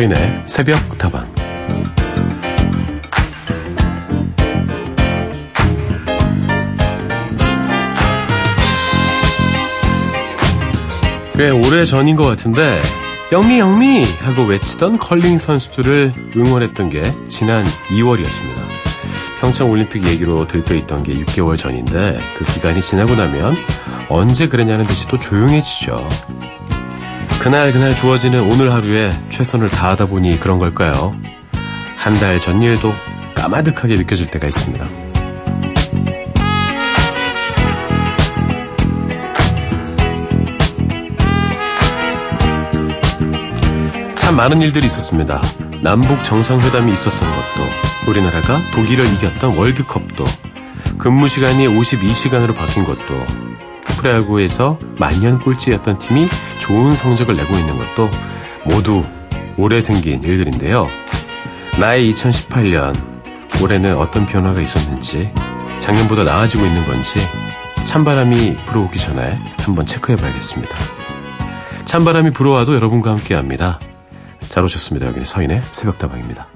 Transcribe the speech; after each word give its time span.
서인의 0.00 0.42
새벽 0.46 0.96
다방 0.96 1.30
꽤 11.34 11.50
오래 11.50 11.84
전인 11.84 12.16
것 12.16 12.24
같은데 12.24 12.80
영미 13.30 13.58
영미 13.58 14.04
하고 14.20 14.44
외치던 14.44 14.98
컬링 14.98 15.36
선수들을 15.36 16.12
응원했던 16.34 16.88
게 16.88 17.12
지난 17.28 17.64
2월이었습니다. 17.88 18.60
평창 19.40 19.70
올림픽 19.70 20.04
얘기로 20.04 20.46
들떠있던 20.46 21.02
게 21.02 21.14
6개월 21.24 21.58
전인데 21.58 22.18
그 22.38 22.44
기간이 22.46 22.80
지나고 22.80 23.16
나면 23.16 23.54
언제 24.08 24.48
그랬냐는 24.48 24.86
듯이 24.86 25.06
또 25.08 25.18
조용해지죠. 25.18 26.08
그날 27.38 27.72
그날 27.72 27.94
주어지는 27.94 28.40
오늘 28.42 28.72
하루에 28.72 29.10
최선을 29.30 29.68
다하다 29.70 30.06
보니 30.06 30.38
그런 30.40 30.58
걸까요? 30.58 31.16
한 31.96 32.18
달 32.18 32.38
전 32.40 32.62
일도 32.62 32.94
까마득하게 33.34 33.96
느껴질 33.96 34.30
때가 34.30 34.46
있습니다. 34.46 34.86
참 44.16 44.36
많은 44.36 44.60
일들이 44.60 44.86
있었습니다. 44.86 45.40
남북 45.82 46.22
정상회담이 46.22 46.92
있었던 46.92 47.20
것도, 47.30 48.10
우리나라가 48.10 48.60
독일을 48.74 49.06
이겼던 49.14 49.56
월드컵도, 49.56 50.24
근무 50.98 51.26
시간이 51.28 51.66
52시간으로 51.68 52.54
바뀐 52.54 52.84
것도, 52.84 53.49
프로야구에서 54.00 54.78
만년 54.98 55.38
꼴찌였던 55.40 55.98
팀이 55.98 56.28
좋은 56.58 56.94
성적을 56.94 57.36
내고 57.36 57.54
있는 57.54 57.76
것도 57.76 58.10
모두 58.64 59.04
올해 59.56 59.80
생긴 59.80 60.22
일들인데요. 60.22 60.88
나의 61.78 62.12
2018년, 62.12 62.94
올해는 63.62 63.96
어떤 63.96 64.26
변화가 64.26 64.60
있었는지, 64.60 65.32
작년보다 65.80 66.24
나아지고 66.24 66.64
있는 66.64 66.84
건지, 66.86 67.20
찬바람이 67.84 68.64
불어오기 68.66 68.98
전에 68.98 69.38
한번 69.58 69.86
체크해 69.86 70.16
봐야겠습니다. 70.16 70.74
찬바람이 71.84 72.30
불어와도 72.30 72.74
여러분과 72.74 73.10
함께 73.10 73.34
합니다. 73.34 73.78
잘 74.48 74.64
오셨습니다. 74.64 75.06
여기는 75.08 75.24
서인의 75.24 75.62
새벽다방입니다. 75.70 76.48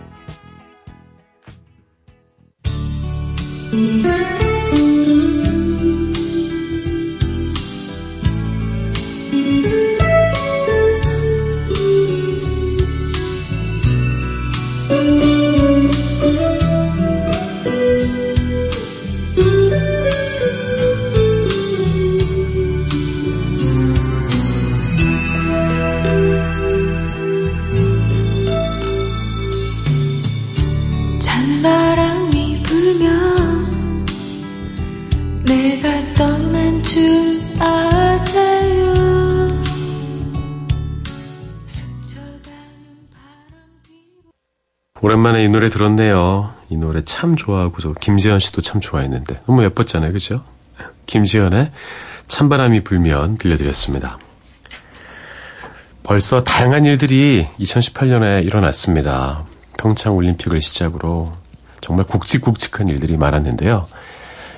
오랜만에 45.15 45.45
이 45.45 45.49
노래 45.49 45.69
들었네요. 45.69 46.53
이 46.71 46.77
노래 46.77 47.05
참 47.05 47.37
좋아하고 47.37 47.81
저 47.81 47.93
김지현 47.93 48.41
씨도 48.41 48.63
참 48.63 48.81
좋아했는데 48.81 49.43
너무 49.47 49.63
예뻤잖아요, 49.63 50.13
그죠? 50.13 50.43
김지현의 51.07 51.71
찬바람이 52.27 52.83
불면 52.83 53.39
들려드렸습니다. 53.39 54.19
벌써 56.03 56.43
다양한 56.43 56.85
일들이 56.85 57.47
2018년에 57.61 58.45
일어났습니다. 58.45 59.45
평창 59.79 60.17
올림픽을 60.17 60.61
시작으로 60.61 61.33
정말 61.81 62.07
굵직굵직한 62.07 62.89
일들이 62.89 63.17
많았는데요. 63.17 63.87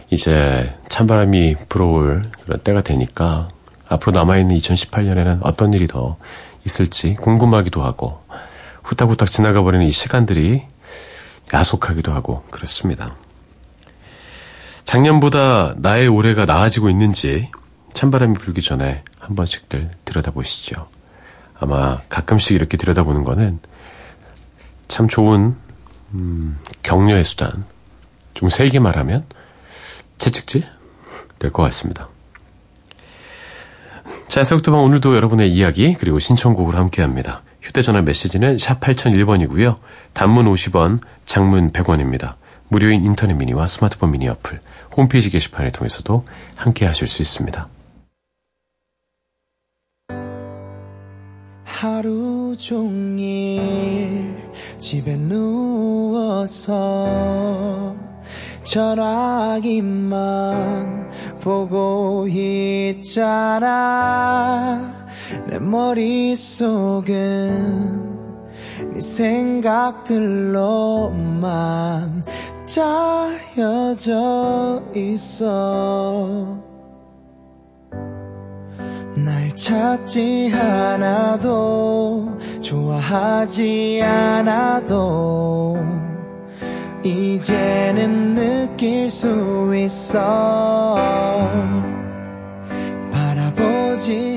이제 0.08 0.74
찬바람이 0.88 1.56
불어올 1.68 2.22
그런 2.42 2.60
때가 2.60 2.80
되니까 2.80 3.48
앞으로 3.88 4.12
남아있는 4.12 4.56
2018년에는 4.56 5.40
어떤 5.42 5.74
일이 5.74 5.86
더 5.86 6.16
있을지 6.64 7.14
궁금하기도 7.16 7.82
하고 7.82 8.24
후딱후딱 8.86 9.28
지나가 9.28 9.62
버리는 9.62 9.84
이 9.84 9.90
시간들이 9.90 10.62
야속하기도 11.52 12.12
하고 12.12 12.44
그렇습니다. 12.50 13.16
작년보다 14.84 15.74
나의 15.78 16.06
올해가 16.06 16.44
나아지고 16.44 16.88
있는지 16.88 17.50
찬바람이 17.92 18.34
불기 18.34 18.62
전에 18.62 19.02
한 19.18 19.34
번씩들 19.34 19.90
들여다보시죠. 20.04 20.88
아마 21.58 22.00
가끔씩 22.08 22.52
이렇게 22.54 22.76
들여다보는 22.76 23.24
거는 23.24 23.58
참 24.86 25.08
좋은 25.08 25.56
음, 26.14 26.58
격려의 26.84 27.24
수단. 27.24 27.64
좀 28.34 28.48
세게 28.50 28.78
말하면 28.78 29.24
채찍질 30.18 30.64
될 31.40 31.50
것 31.50 31.62
같습니다. 31.64 32.08
자, 34.28 34.44
새벽도방 34.44 34.80
오늘도 34.80 35.16
여러분의 35.16 35.50
이야기 35.50 35.94
그리고 35.94 36.18
신청곡을 36.18 36.76
함께합니다. 36.76 37.42
휴대전화 37.66 38.02
메시지는 38.02 38.58
샵 38.58 38.78
8001번이고요. 38.78 39.78
단문 40.14 40.46
50원, 40.46 41.00
장문 41.24 41.72
100원입니다. 41.72 42.34
무료인 42.68 43.04
인터넷 43.04 43.34
미니와 43.34 43.66
스마트폰 43.66 44.12
미니 44.12 44.28
어플, 44.28 44.60
홈페이지 44.96 45.30
게시판을 45.30 45.72
통해서도 45.72 46.24
함께 46.54 46.86
하실 46.86 47.08
수 47.08 47.22
있습니다. 47.22 47.68
하루 51.64 52.54
종일 52.56 54.36
집에 54.78 55.16
누워서 55.16 56.54
전화기만 58.62 60.06
보고 61.40 62.26
있잖아 62.28 63.66
내 65.46 65.58
머릿속은 65.58 67.06
네 68.92 69.00
생각들로만 69.00 70.56
짜여져 72.66 74.12
있어. 74.94 76.62
날 79.16 79.54
찾지 79.54 80.52
않아도 80.54 82.38
좋아하지 82.60 84.00
않아도 84.02 85.78
이제는 87.02 88.34
느낄 88.34 89.08
수 89.08 89.74
있어. 89.76 90.96
바라보지 93.10 94.35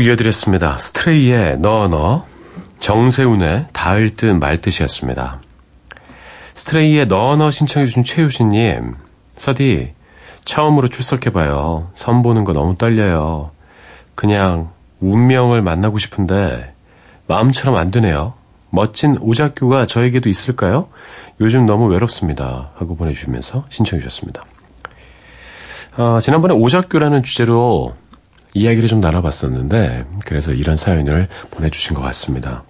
곡 0.00 0.04
이어드렸습니다. 0.06 0.78
스트레이의 0.78 1.58
너 1.58 1.86
너, 1.86 2.24
정세훈의 2.78 3.66
닿을 3.74 4.16
듯 4.16 4.34
말 4.34 4.56
듯이었습니다. 4.56 5.42
스트레이의 6.54 7.06
너너 7.06 7.50
신청해주신 7.50 8.04
최유신님, 8.04 8.94
서디, 9.36 9.92
처음으로 10.46 10.88
출석해봐요. 10.88 11.90
선 11.94 12.22
보는 12.22 12.44
거 12.44 12.54
너무 12.54 12.76
떨려요. 12.78 13.50
그냥 14.14 14.70
운명을 15.00 15.60
만나고 15.60 15.98
싶은데 15.98 16.74
마음처럼 17.26 17.76
안 17.76 17.90
되네요. 17.90 18.32
멋진 18.70 19.18
오작교가 19.20 19.84
저에게도 19.86 20.30
있을까요? 20.30 20.88
요즘 21.40 21.66
너무 21.66 21.88
외롭습니다. 21.88 22.70
하고 22.74 22.96
보내주시면서 22.96 23.66
신청해 23.68 24.00
주셨습니다. 24.00 24.44
아, 25.96 26.20
지난번에 26.22 26.54
오작교라는 26.54 27.22
주제로 27.22 27.94
이야기를 28.54 28.88
좀 28.88 29.00
나눠봤었는데 29.00 30.06
그래서 30.26 30.52
이런 30.52 30.76
사연을 30.76 31.28
보내주신 31.50 31.94
것 31.94 32.02
같습니다. 32.02 32.64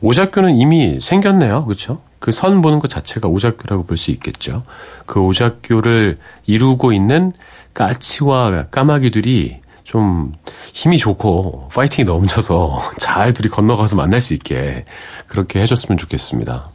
오작교는 0.00 0.56
이미 0.56 0.98
생겼네요. 1.00 1.64
그렇죠? 1.64 2.00
그 2.18 2.32
선 2.32 2.60
보는 2.62 2.80
것 2.80 2.88
자체가 2.90 3.28
오작교라고 3.28 3.84
볼 3.86 3.96
수 3.96 4.10
있겠죠. 4.10 4.64
그 5.06 5.20
오작교를 5.20 6.18
이루고 6.46 6.92
있는 6.92 7.32
까치와 7.74 8.66
까마귀들이 8.70 9.60
좀 9.84 10.32
힘이 10.74 10.98
좋고 10.98 11.68
파이팅이 11.72 12.04
넘쳐서 12.04 12.82
잘 12.98 13.32
둘이 13.32 13.48
건너가서 13.48 13.94
만날 13.96 14.20
수 14.20 14.34
있게 14.34 14.84
그렇게 15.28 15.60
해줬으면 15.62 15.98
좋겠습니다. 15.98 16.66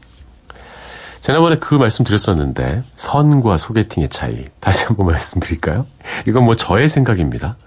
지난번에 1.19 1.57
그 1.57 1.75
말씀 1.75 2.03
드렸었는데 2.05 2.83
선과 2.95 3.57
소개팅의 3.57 4.09
차이 4.09 4.45
다시 4.59 4.85
한번 4.85 5.05
말씀드릴까요? 5.11 5.85
이건 6.27 6.45
뭐 6.45 6.55
저의 6.55 6.87
생각입니다. 6.87 7.57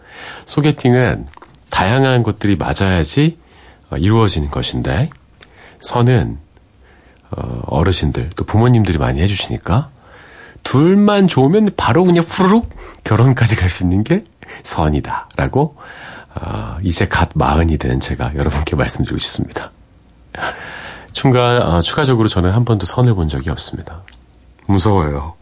소개팅은 0.47 1.27
다양한 1.71 2.23
것들이 2.23 2.57
맞아야지 2.57 3.39
어, 3.91 3.97
이루어지는 3.97 4.51
것인데 4.51 5.11
선은 5.81 6.39
어, 7.31 7.61
어르신들 7.67 8.31
또 8.37 8.45
부모님들이 8.45 8.99
많이 8.99 9.21
해주시니까 9.21 9.91
둘만 10.63 11.29
좋으면 11.29 11.71
바로 11.77 12.05
그냥 12.05 12.25
후루룩 12.25 12.71
결혼까지 13.05 13.57
갈 13.57 13.69
수 13.69 13.85
있는 13.85 14.03
게 14.05 14.25
선이다라고 14.63 15.77
어, 16.35 16.79
이제 16.83 17.07
갓 17.07 17.31
마흔이 17.35 17.79
된 17.79 18.01
제가 18.01 18.35
여러분께 18.35 18.77
말씀드리고 18.77 19.19
싶습니다. 19.19 19.71
추가, 21.13 21.59
어, 21.59 21.81
추가적으로 21.81 22.29
저는 22.29 22.51
한 22.51 22.65
번도 22.65 22.87
선을 22.87 23.15
본 23.15 23.29
적이 23.29 23.51
없습니다. 23.51 24.03
무서워요. 24.67 25.35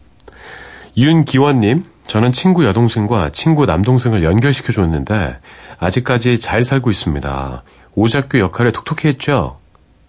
윤기원님, 0.95 1.85
저는 2.07 2.31
친구 2.31 2.65
여동생과 2.65 3.31
친구 3.31 3.65
남동생을 3.65 4.23
연결시켜 4.23 4.71
줬는데 4.71 5.37
아직까지 5.79 6.39
잘 6.39 6.63
살고 6.63 6.91
있습니다. 6.91 7.63
오작교 7.95 8.39
역할에 8.39 8.71
톡톡히 8.71 9.07
했죠? 9.07 9.57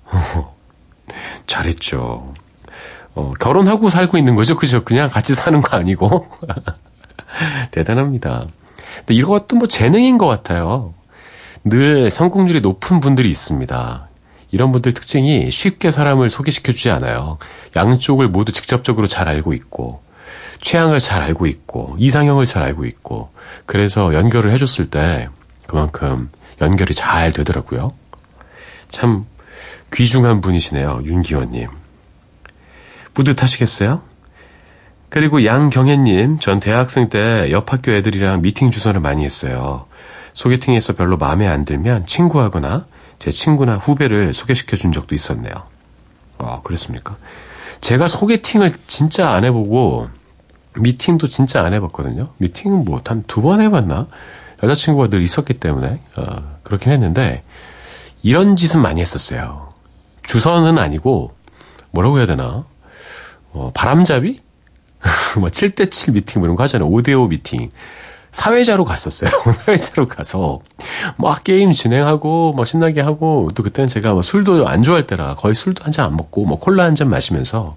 잘했죠. 1.46 2.35
어, 3.14 3.32
결혼하고 3.38 3.91
살고 3.91 4.19
있는 4.19 4.35
거죠. 4.35 4.56
그죠? 4.56 4.85
그냥 4.85 5.08
같이 5.08 5.35
사는 5.35 5.61
거 5.61 5.76
아니고. 5.76 6.29
대단합니다. 7.70 8.47
근데 8.99 9.14
이것도 9.14 9.56
뭐 9.56 9.69
재능인 9.69 10.19
것 10.19 10.26
같아요. 10.26 10.94
늘 11.64 12.11
성공률이 12.11 12.61
높은 12.61 13.00
분들이 13.00 13.31
있습니다. 13.31 14.08
이런 14.50 14.70
분들 14.70 14.94
특징이 14.94 15.50
쉽게 15.50 15.90
사람을 15.90 16.31
소개시켜주지 16.31 16.90
않아요. 16.90 17.38
양쪽을 17.75 18.29
모두 18.29 18.52
직접적으로 18.52 19.08
잘 19.08 19.29
알고 19.29 19.52
있고, 19.55 20.00
취향을 20.64 20.99
잘 20.99 21.20
알고 21.20 21.46
있고, 21.46 21.94
이상형을 21.99 22.46
잘 22.46 22.62
알고 22.62 22.87
있고, 22.87 23.28
그래서 23.66 24.14
연결을 24.14 24.50
해줬을 24.52 24.88
때 24.88 25.28
그만큼 25.66 26.31
연결이 26.62 26.94
잘 26.94 27.32
되더라고요. 27.34 27.93
참 28.88 29.26
귀중한 29.93 30.40
분이시네요, 30.40 31.02
윤기원님. 31.05 31.69
뿌듯하시겠어요? 33.12 34.00
그리고 35.11 35.44
양경혜님, 35.44 36.38
전 36.40 36.61
대학생 36.61 37.11
때 37.11 37.49
옆 37.50 37.70
학교 37.70 37.93
애들이랑 37.93 38.40
미팅 38.40 38.70
주선을 38.70 39.00
많이 39.00 39.22
했어요. 39.22 39.84
소개팅에서 40.32 40.94
별로 40.94 41.19
마음에 41.19 41.46
안 41.46 41.66
들면 41.66 42.06
친구하거나 42.06 42.87
제 43.19 43.31
친구나 43.31 43.76
후배를 43.76 44.32
소개시켜 44.32 44.78
준 44.78 44.93
적도 44.93 45.14
있었네요. 45.14 45.55
아, 46.38 46.62
그랬습니까? 46.64 47.16
제가 47.82 48.08
소개팅을 48.08 48.72
진짜 48.87 49.28
안 49.31 49.44
해보고 49.44 50.08
미팅도 50.76 51.29
진짜 51.29 51.62
안 51.65 51.73
해봤거든요. 51.75 52.31
미팅은 52.38 52.85
뭐 52.85 53.00
한 53.05 53.23
두 53.26 53.43
번 53.43 53.61
해봤나? 53.61 54.06
여자친구가 54.62 55.09
늘 55.09 55.23
있었기 55.23 55.55
때문에 55.55 56.00
어, 56.17 56.59
그렇긴 56.62 56.93
했는데 56.93 57.43
이런 58.23 58.56
짓은 58.56 58.81
많이 58.82 59.00
했었어요. 59.00 59.73
주선은 60.23 60.79
아니고 60.79 61.32
뭐라고 61.91 62.19
해야 62.19 62.26
되나? 62.26 62.65
어, 63.53 63.71
바람잡이? 63.75 64.41
뭐 65.38 65.49
7대7 65.49 66.12
미팅 66.12 66.41
뭐 66.41 66.47
이런 66.47 66.56
거 66.56 66.62
하잖아요. 66.65 66.88
5대5 66.91 67.29
미팅. 67.29 67.71
사회자로 68.32 68.85
갔었어요. 68.85 69.31
사회자로 69.65 70.06
가서 70.06 70.61
막 71.19 71.44
게임 71.44 71.73
진행하고 71.73 72.55
막 72.55 72.67
신나게 72.67 73.00
하고 73.00 73.49
또 73.55 73.62
그때는 73.62 73.87
제가 73.87 74.12
뭐 74.15 74.23
술도 74.23 74.67
안 74.67 74.82
좋아할 74.82 75.05
때라 75.05 75.37
거의 75.37 75.55
술도 75.55 75.85
한 75.85 75.93
잔 75.93 76.06
안 76.06 76.17
먹고 76.17 76.44
뭐 76.47 76.59
콜라 76.59 76.82
한 76.85 76.97
잔 76.97 77.11
마시면서 77.11 77.76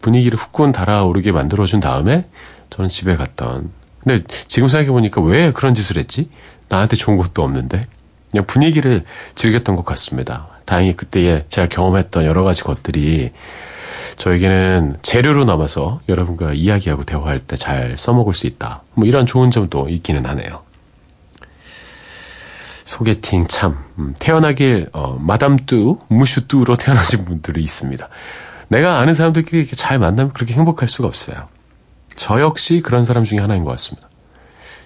분위기를 0.00 0.38
후끈 0.38 0.72
달아오르게 0.72 1.32
만들어준 1.32 1.80
다음에 1.80 2.26
저는 2.70 2.88
집에 2.88 3.16
갔던. 3.16 3.70
근데 4.02 4.24
지금 4.48 4.68
생각해보니까 4.68 5.20
왜 5.20 5.52
그런 5.52 5.74
짓을 5.74 5.98
했지? 5.98 6.30
나한테 6.68 6.96
좋은 6.96 7.16
것도 7.16 7.42
없는데. 7.42 7.82
그냥 8.30 8.46
분위기를 8.46 9.04
즐겼던 9.34 9.76
것 9.76 9.84
같습니다. 9.84 10.46
다행히 10.64 10.94
그때에 10.94 11.44
제가 11.48 11.68
경험했던 11.68 12.24
여러 12.24 12.44
가지 12.44 12.62
것들이 12.62 13.32
저에게는 14.16 14.98
재료로 15.02 15.44
남아서 15.44 16.00
여러분과 16.08 16.52
이야기하고 16.52 17.04
대화할 17.04 17.40
때 17.40 17.56
잘 17.56 17.96
써먹을 17.98 18.32
수 18.34 18.46
있다. 18.46 18.82
뭐 18.94 19.06
이런 19.06 19.26
좋은 19.26 19.50
점도 19.50 19.88
있기는 19.88 20.24
하네요. 20.26 20.62
소개팅 22.84 23.46
참 23.46 23.78
음, 23.98 24.14
태어나길 24.18 24.88
어, 24.92 25.16
마담 25.20 25.56
뚜, 25.56 25.98
무슈 26.08 26.48
뚜로 26.48 26.76
태어나신 26.76 27.24
분들이 27.24 27.62
있습니다. 27.62 28.08
내가 28.70 29.00
아는 29.00 29.14
사람들끼리 29.14 29.58
이렇게 29.58 29.74
잘 29.74 29.98
만나면 29.98 30.32
그렇게 30.32 30.54
행복할 30.54 30.88
수가 30.88 31.08
없어요. 31.08 31.48
저 32.14 32.40
역시 32.40 32.80
그런 32.80 33.04
사람 33.04 33.24
중에 33.24 33.38
하나인 33.40 33.64
것 33.64 33.70
같습니다. 33.72 34.08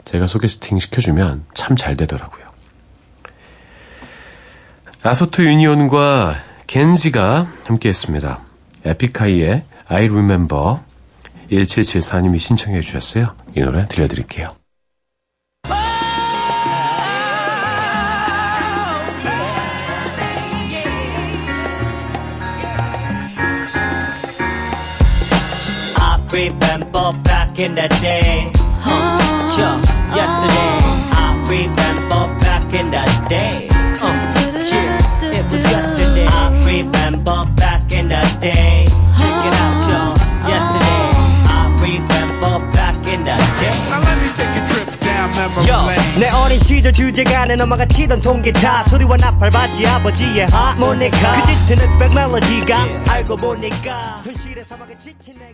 제가 0.05 0.27
소개팅 0.27 0.79
시켜주면 0.79 1.45
참 1.53 1.77
잘 1.77 1.95
되더라고요. 1.97 2.45
아소토 5.03 5.45
유니온과 5.45 6.37
겐지가 6.67 7.47
함께 7.65 7.91
했습니다. 7.91 8.43
에픽하이의 8.87 9.65
I 9.87 10.07
Remember 10.07 10.79
1774님이 11.51 12.39
신청해 12.39 12.81
주셨어요. 12.81 13.35
이 13.55 13.61
노래 13.61 13.87
들려드릴게요. 13.87 14.64
Remember 26.35 27.13
back 27.23 27.59
in 27.61 27.77
the 27.77 27.87
day. 28.03 28.51
Huh. 28.83 29.55
Yeah, 29.57 29.79
yesterday. 30.19 30.75
I 31.15 31.27
remember 31.49 32.23
back 32.43 32.75
in 32.75 32.91
the 32.91 33.05
day. 33.29 33.69
Uh, 33.71 34.11
yeah, 34.67 35.39
it 35.39 35.45
was 35.47 35.63
yesterday. 35.63 36.27
I 36.27 36.51
remember 36.67 37.39
back 37.55 37.93
in 37.93 38.09
the 38.09 38.23
day. 38.41 38.87
Check 39.19 39.47
it 39.47 39.55
out, 39.63 39.79
y'all. 39.87 40.15
Yesterday. 40.51 41.07
I 41.55 41.61
remember 41.87 42.55
back 42.75 42.99
in 43.07 43.21
the 43.23 43.37
day. 43.63 43.77
Now 43.91 44.03
let 44.03 44.19
me 44.19 44.29
take 44.35 44.55
a 44.59 44.63
trip 44.75 44.91
down 45.07 45.31
memory 45.39 45.67
Yo, 45.71 45.87
lane. 45.87 46.19
내 46.19 46.31
어린 46.31 46.59
시절 46.59 46.93
주제가는 46.93 47.61
엄마가 47.61 47.87
치던 47.87 48.21
통기타 48.21 48.85
소리와 48.85 49.17
나팔받지 49.17 49.87
아버지의 49.87 50.47
하모니카 50.47 51.43
그 51.43 51.47
짙은 51.69 51.79
흑백 51.79 52.15
멜로디가 52.15 52.87
알고 53.09 53.37
보니까 53.37 54.23
현실의 54.25 54.65
사막에 54.65 54.97
지친 54.99 55.35
내게 55.39 55.54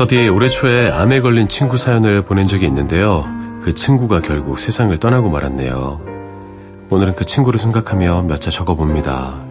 서디에 0.00 0.28
올해 0.28 0.48
초에 0.48 0.90
암에 0.90 1.20
걸린 1.20 1.46
친구 1.46 1.76
사연을 1.76 2.22
보낸 2.22 2.48
적이 2.48 2.64
있는데요. 2.64 3.26
그 3.60 3.74
친구가 3.74 4.22
결국 4.22 4.58
세상을 4.58 4.96
떠나고 4.96 5.28
말았네요. 5.28 6.00
오늘은 6.88 7.16
그 7.16 7.26
친구를 7.26 7.60
생각하며 7.60 8.22
몇 8.22 8.40
자 8.40 8.50
적어봅니다. 8.50 9.44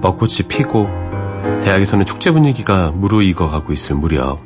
벚꽃이 0.00 0.48
피고 0.48 0.88
대학에서는 1.62 2.04
축제 2.06 2.32
분위기가 2.32 2.90
무르익어 2.90 3.50
가고 3.50 3.72
있을 3.72 3.94
무렵 3.94 4.40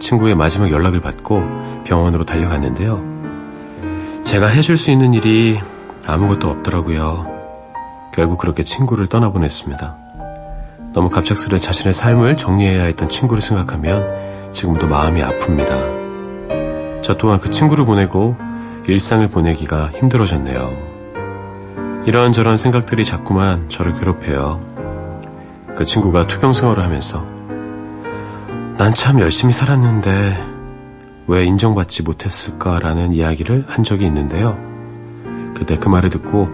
친구의 0.00 0.34
마지막 0.34 0.72
연락을 0.72 1.00
받고 1.00 1.44
병원으로 1.84 2.24
달려갔는데요. 2.24 3.04
제가 4.24 4.48
해줄 4.48 4.76
수 4.76 4.90
있는 4.90 5.14
일이 5.14 5.60
아무것도 6.08 6.50
없더라고요. 6.50 7.24
결국 8.12 8.38
그렇게 8.38 8.64
친구를 8.64 9.06
떠나보냈습니다. 9.06 9.96
너무 10.92 11.08
갑작스레 11.08 11.60
자신의 11.60 11.94
삶을 11.94 12.36
정리해야 12.36 12.82
했던 12.82 13.08
친구를 13.08 13.40
생각하면 13.40 14.25
지금도 14.56 14.88
마음이 14.88 15.20
아픕니다. 15.20 17.02
저 17.02 17.14
또한 17.18 17.38
그 17.38 17.50
친구를 17.50 17.84
보내고 17.84 18.36
일상을 18.86 19.28
보내기가 19.28 19.90
힘들어졌네요. 19.90 22.04
이런저런 22.06 22.56
생각들이 22.56 23.04
자꾸만 23.04 23.68
저를 23.68 23.94
괴롭혀요. 23.96 24.62
그 25.76 25.84
친구가 25.84 26.26
투병 26.26 26.54
생활을 26.54 26.82
하면서 26.82 27.22
난 28.78 28.94
참 28.94 29.20
열심히 29.20 29.52
살았는데 29.52 30.42
왜 31.26 31.44
인정받지 31.44 32.02
못했을까라는 32.04 33.12
이야기를 33.12 33.66
한 33.68 33.84
적이 33.84 34.06
있는데요. 34.06 34.58
그때 35.54 35.76
그 35.76 35.90
말을 35.90 36.08
듣고 36.08 36.48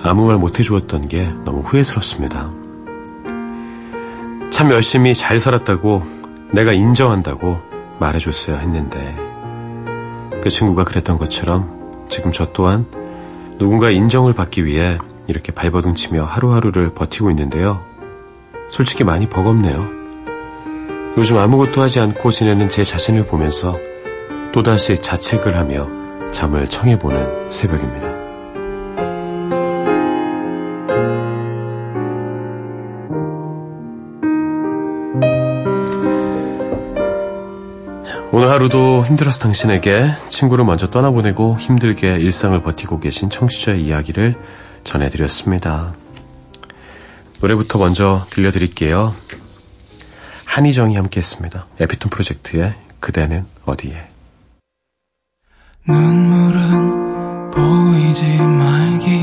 아무 0.00 0.28
말 0.28 0.36
못해주었던 0.36 1.08
게 1.08 1.28
너무 1.44 1.62
후회스럽습니다. 1.62 2.52
참 4.50 4.70
열심히 4.70 5.12
잘 5.12 5.40
살았다고 5.40 6.17
내가 6.52 6.72
인정한다고 6.72 7.60
말해줬어야 7.98 8.58
했는데 8.58 9.16
그 10.42 10.48
친구가 10.48 10.84
그랬던 10.84 11.18
것처럼 11.18 12.06
지금 12.08 12.32
저 12.32 12.52
또한 12.52 12.86
누군가 13.58 13.90
인정을 13.90 14.32
받기 14.32 14.64
위해 14.64 14.98
이렇게 15.26 15.52
발버둥 15.52 15.94
치며 15.94 16.24
하루하루를 16.24 16.94
버티고 16.94 17.30
있는데요. 17.30 17.84
솔직히 18.70 19.04
많이 19.04 19.28
버겁네요. 19.28 19.98
요즘 21.16 21.36
아무것도 21.36 21.82
하지 21.82 22.00
않고 22.00 22.30
지내는 22.30 22.68
제 22.68 22.84
자신을 22.84 23.26
보면서 23.26 23.78
또다시 24.52 24.96
자책을 24.96 25.56
하며 25.56 25.88
잠을 26.30 26.66
청해보는 26.66 27.50
새벽입니다. 27.50 28.07
오늘 38.30 38.50
하루도 38.50 39.06
힘들어서 39.06 39.40
당신에게 39.40 40.10
친구를 40.28 40.64
먼저 40.64 40.90
떠나보내고 40.90 41.58
힘들게 41.58 42.16
일상을 42.16 42.60
버티고 42.60 43.00
계신 43.00 43.30
청취자의 43.30 43.82
이야기를 43.82 44.36
전해드렸습니다. 44.84 45.94
노래부터 47.40 47.78
먼저 47.78 48.26
들려드릴게요. 48.30 49.14
한희정이 50.44 50.96
함께 50.96 51.20
했습니다. 51.20 51.66
에피톤 51.80 52.10
프로젝트의 52.10 52.74
그대는 53.00 53.46
어디에? 53.64 54.08
눈물은 55.86 57.50
보이지 57.50 58.38
말기 58.42 59.20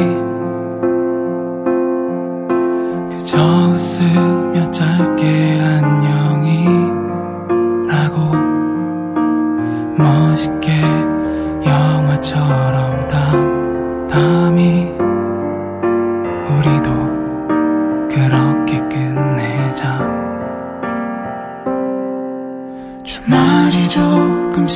그저 3.12 3.38
웃으며 3.38 4.72
짧게 4.72 5.55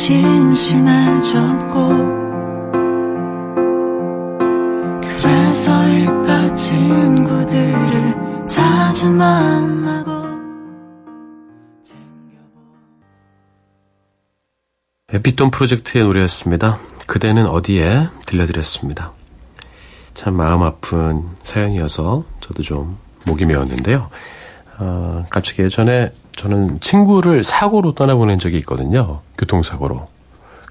심심해졌고 0.10 1.90
그래서 5.02 5.88
이깟 5.88 6.56
친구들을 6.56 8.48
자주 8.48 9.08
만나고 9.08 10.10
에피톤 15.14 15.52
프로젝트의 15.52 16.04
노래였습니다. 16.06 16.80
그대는 17.06 17.46
어디에 17.46 18.10
들려드렸습니다. 18.26 19.12
참 20.16 20.34
마음 20.34 20.64
아픈 20.64 21.30
사연이어서 21.44 22.24
저도 22.42 22.64
좀 22.64 22.98
목이 23.28 23.46
메었는데요. 23.46 24.10
어, 24.80 25.28
갑자기 25.30 25.62
예전에 25.62 26.12
저는 26.40 26.80
친구를 26.80 27.44
사고로 27.44 27.96
떠나보낸 27.96 28.40
적이 28.40 28.60
있거든요. 28.60 29.20
교통사고로. 29.38 30.08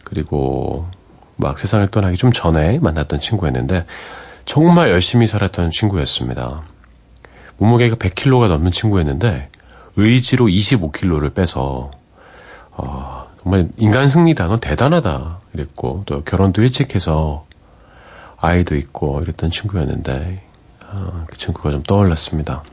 그리고 0.03 0.89
막 1.37 1.59
세상을 1.59 1.87
떠나기 1.89 2.17
좀 2.17 2.33
전에 2.33 2.79
만났던 2.79 3.21
친구였는데 3.21 3.85
정말 4.47 4.89
열심히 4.89 5.27
살았던 5.27 5.71
친구였습니다. 5.71 6.63
몸무게가 7.59 7.97
100kg가 7.97 8.49
넘는 8.49 8.73
친구였는데 8.73 9.51
의지로 9.97 10.47
25kg를 10.47 11.35
빼서 11.35 11.91
어, 12.71 13.27
정말 13.43 13.69
인간 13.77 14.09
승리다. 14.09 14.47
너 14.47 14.61
대단하다. 14.61 15.41
이랬고 15.53 16.05
또 16.07 16.25
결혼도 16.25 16.63
일찍 16.63 16.95
해서 16.95 17.45
아이도 18.39 18.75
있고 18.75 19.21
이랬던 19.21 19.51
친구였는데 19.51 20.43
어, 20.87 21.25
그 21.27 21.37
친구가 21.37 21.73
좀 21.73 21.83
떠올랐습니다. 21.83 22.65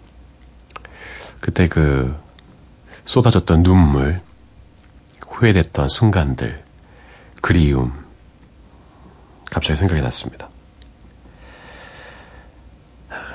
그때 1.42 1.68
그 1.68 2.24
쏟아졌던 3.06 3.64
눈물, 3.64 4.22
후회됐던 5.28 5.88
순간들, 5.90 6.64
그리움 7.42 7.94
갑자기 9.50 9.78
생각이 9.78 10.02
났습니다. 10.02 10.50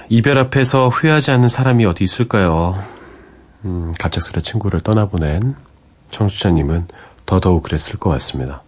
이별 0.09 0.39
앞에서 0.39 0.89
후회하지 0.89 1.31
않는 1.31 1.49
사람이 1.49 1.87
어디 1.87 2.03
있을까요? 2.03 2.83
음, 3.65 3.93
갑작스레 3.99 4.43
친구를 4.43 4.81
떠나보낸 4.81 5.55
청취자님은 6.11 6.89
더더욱 7.27 7.63
그랬을 7.63 7.99
것 8.01 8.11
같습니다. 8.11 8.63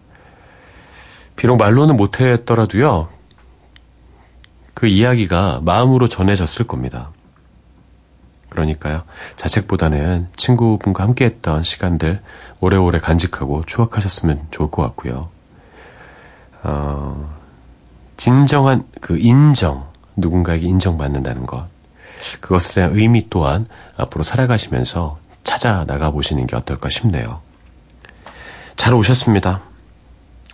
비록 1.35 1.57
말로는 1.57 1.97
못했더라도요, 1.97 3.09
그 4.75 4.87
이야기가 4.87 5.61
마음으로 5.65 6.09
전해졌을 6.09 6.67
겁니다. 6.67 7.11
그러니까요, 8.53 9.03
자책보다는 9.37 10.29
친구분과 10.37 11.03
함께 11.03 11.25
했던 11.25 11.63
시간들 11.63 12.21
오래오래 12.61 13.01
간직하고 13.01 13.65
추억하셨으면 13.67 14.49
좋을 14.51 14.71
것 14.71 14.83
같고요. 14.83 15.31
어, 16.63 17.35
진정한 18.17 18.87
그 19.01 19.19
인정, 19.19 19.89
누군가에게 20.17 20.67
인정받는다는 20.67 21.47
것. 21.47 21.67
그것에 22.41 22.75
대한 22.75 22.97
의미 22.97 23.29
또한 23.31 23.67
앞으로 23.97 24.23
살아가시면서 24.23 25.19
찾아 25.43 25.85
나가보시는 25.85 26.47
게 26.47 26.55
어떨까 26.55 26.89
싶네요. 26.89 27.41
잘 28.77 28.95
오셨습니다. 28.95 29.63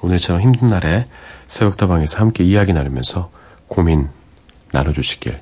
오늘처럼 0.00 0.40
힘든 0.40 0.68
날에 0.68 1.06
새벽다방에서 1.48 2.20
함께 2.20 2.44
이야기 2.44 2.72
나누면서 2.72 3.30
고민 3.66 4.08
나눠주시길 4.72 5.40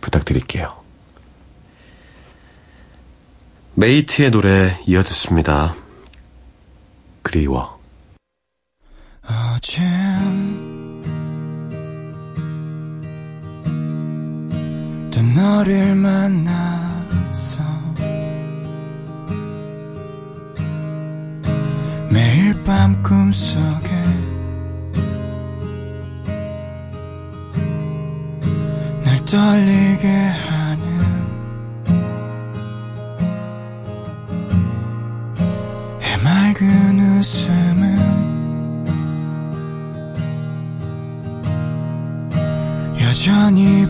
부탁드릴게요. 0.00 0.79
메이트의 3.80 4.30
노래 4.30 4.78
이어 4.86 5.02
듣습니다. 5.02 5.74
그리워. 7.22 7.80
어젠 9.24 9.80
또 15.10 15.22
너를 15.22 15.94
만났어 15.94 17.62
매일 22.10 22.62
밤 22.64 23.02
꿈속에 23.02 23.88
날 29.02 29.24
떨리게 29.24 30.06
하 30.06 30.69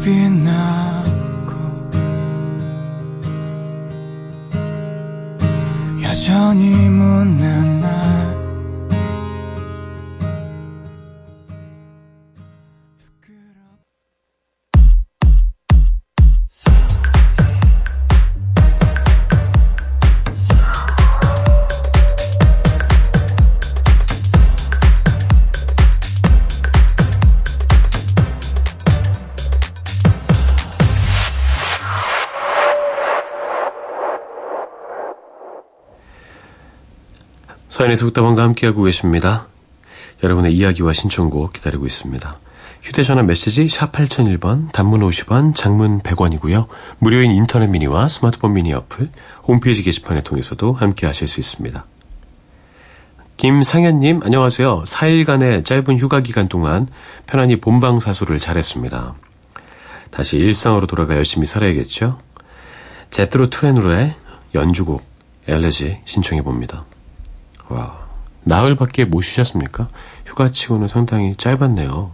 여전 0.01 1.00
사연에서 37.81 38.05
웃다방과 38.09 38.43
함께하고 38.43 38.83
계십니다. 38.83 39.47
여러분의 40.23 40.53
이야기와 40.53 40.93
신청곡 40.93 41.55
기다리고 41.55 41.87
있습니다. 41.87 42.39
휴대전화 42.83 43.23
메시지 43.23 43.69
샵 43.69 43.93
8001번, 43.93 44.71
단문 44.73 45.01
50원, 45.01 45.55
장문 45.55 46.01
100원이고요. 46.01 46.67
무료인 46.99 47.31
인터넷 47.31 47.69
미니와 47.69 48.09
스마트폰 48.09 48.53
미니 48.53 48.75
어플, 48.75 49.09
홈페이지 49.49 49.83
게시판을 49.83 50.21
통해서도 50.21 50.75
함께 50.75 51.07
하실 51.07 51.27
수 51.27 51.41
있습니다. 51.41 51.87
김상현님, 53.39 54.21
안녕하세요. 54.25 54.85
4일간의 54.87 55.65
짧은 55.65 55.99
휴가 55.99 56.21
기간 56.21 56.49
동안 56.49 56.87
편안히 57.27 57.61
본방사수를 57.63 58.39
잘했습니다. 58.41 59.15
다시 60.11 60.37
일상으로 60.37 60.87
돌아가 60.87 61.15
열심히 61.15 61.47
살아야겠죠? 61.47 62.21
제트로 63.09 63.49
트웬으로의 63.49 64.17
연주곡 64.55 65.03
엘레지 65.49 66.01
신청해봅니다. 66.05 66.90
와, 67.71 68.07
나흘밖에 68.43 69.05
못 69.05 69.23
쉬셨습니까? 69.23 69.89
휴가치고는 70.27 70.89
상당히 70.89 71.35
짧았네요. 71.37 72.13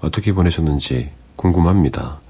어떻게 0.00 0.32
보내셨는지 0.32 1.12
궁금합니다. 1.36 2.20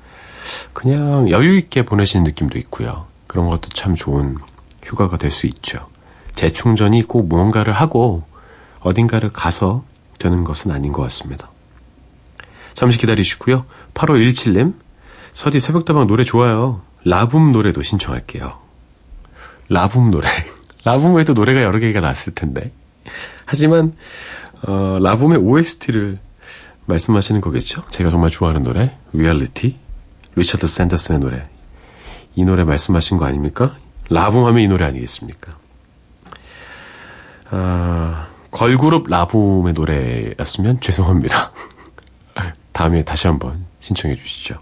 그냥 0.72 1.28
여유있게 1.30 1.84
보내시는 1.84 2.24
느낌도 2.24 2.58
있고요. 2.60 3.06
그런 3.26 3.48
것도 3.48 3.70
참 3.70 3.94
좋은 3.94 4.36
휴가가 4.82 5.16
될 5.16 5.30
수 5.30 5.46
있죠. 5.46 5.88
재충전이 6.34 7.02
꼭 7.04 7.28
무언가를 7.28 7.72
하고 7.72 8.24
어딘가를 8.80 9.30
가서 9.30 9.84
되는 10.18 10.44
것은 10.44 10.70
아닌 10.70 10.92
것 10.92 11.02
같습니다. 11.02 11.50
잠시 12.74 12.98
기다리시고요. 12.98 13.64
8517님, 13.94 14.74
서디 15.32 15.60
새벽다방 15.60 16.06
노래 16.06 16.24
좋아요. 16.24 16.82
라붐 17.04 17.52
노래도 17.52 17.82
신청할게요. 17.82 18.58
라붐 19.70 20.10
노래. 20.10 20.28
라붐에도 20.86 21.32
노래가 21.32 21.62
여러 21.62 21.80
개가 21.80 22.00
났을 22.00 22.32
텐데. 22.32 22.70
하지만 23.44 23.92
어, 24.62 24.98
라붐의 25.02 25.38
OST를 25.38 26.18
말씀하시는 26.86 27.40
거겠죠? 27.40 27.84
제가 27.90 28.10
정말 28.10 28.30
좋아하는 28.30 28.62
노래, 28.62 28.96
리얼리티, 29.12 29.76
리처드 30.36 30.68
샌더슨의 30.68 31.20
노래. 31.20 31.48
이 32.36 32.44
노래 32.44 32.62
말씀하신 32.62 33.16
거 33.16 33.26
아닙니까? 33.26 33.74
라붐 34.10 34.46
하면 34.46 34.62
이 34.62 34.68
노래 34.68 34.84
아니겠습니까? 34.84 35.50
아, 37.50 38.28
걸그룹 38.52 39.08
라붐의 39.08 39.72
노래였으면 39.72 40.80
죄송합니다. 40.80 41.50
다음에 42.72 43.02
다시 43.04 43.26
한번 43.26 43.66
신청해 43.80 44.14
주시죠. 44.16 44.58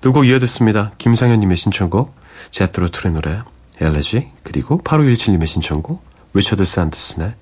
두 0.00 0.12
곡 0.12 0.26
이어듣습니다. 0.26 0.92
김상현님의 0.96 1.56
신청곡, 1.58 2.14
제트로 2.50 2.88
툴의 2.88 3.12
노래, 3.12 3.40
엘레지, 3.82 4.30
그리고 4.42 4.78
8517님의 4.78 5.46
신청곡, 5.46 6.02
리처드 6.34 6.64
샌더슨의 6.64 7.34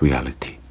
리얼리티. 0.00 0.63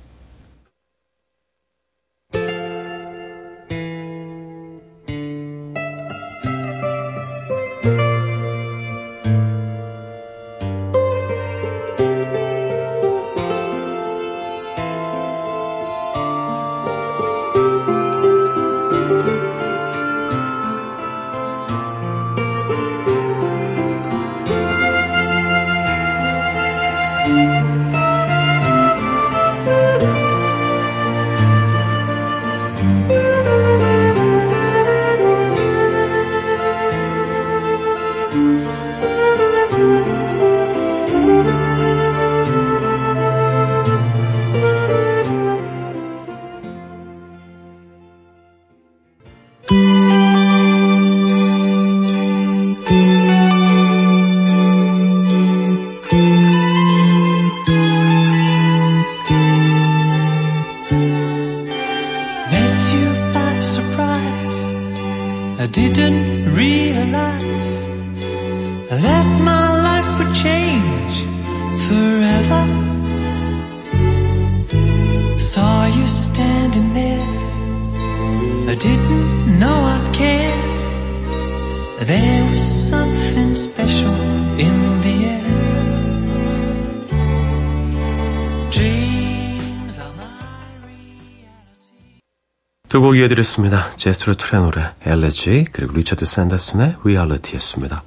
이어드렸습니다. 93.24 93.96
제스트로 93.96 94.34
트의 94.36 94.62
노래, 94.62 94.92
엘레지, 95.06 95.68
그리고 95.72 95.94
리처드 95.94 96.26
샌더슨의 96.26 96.98
리얼리티였습니다. 97.04 98.04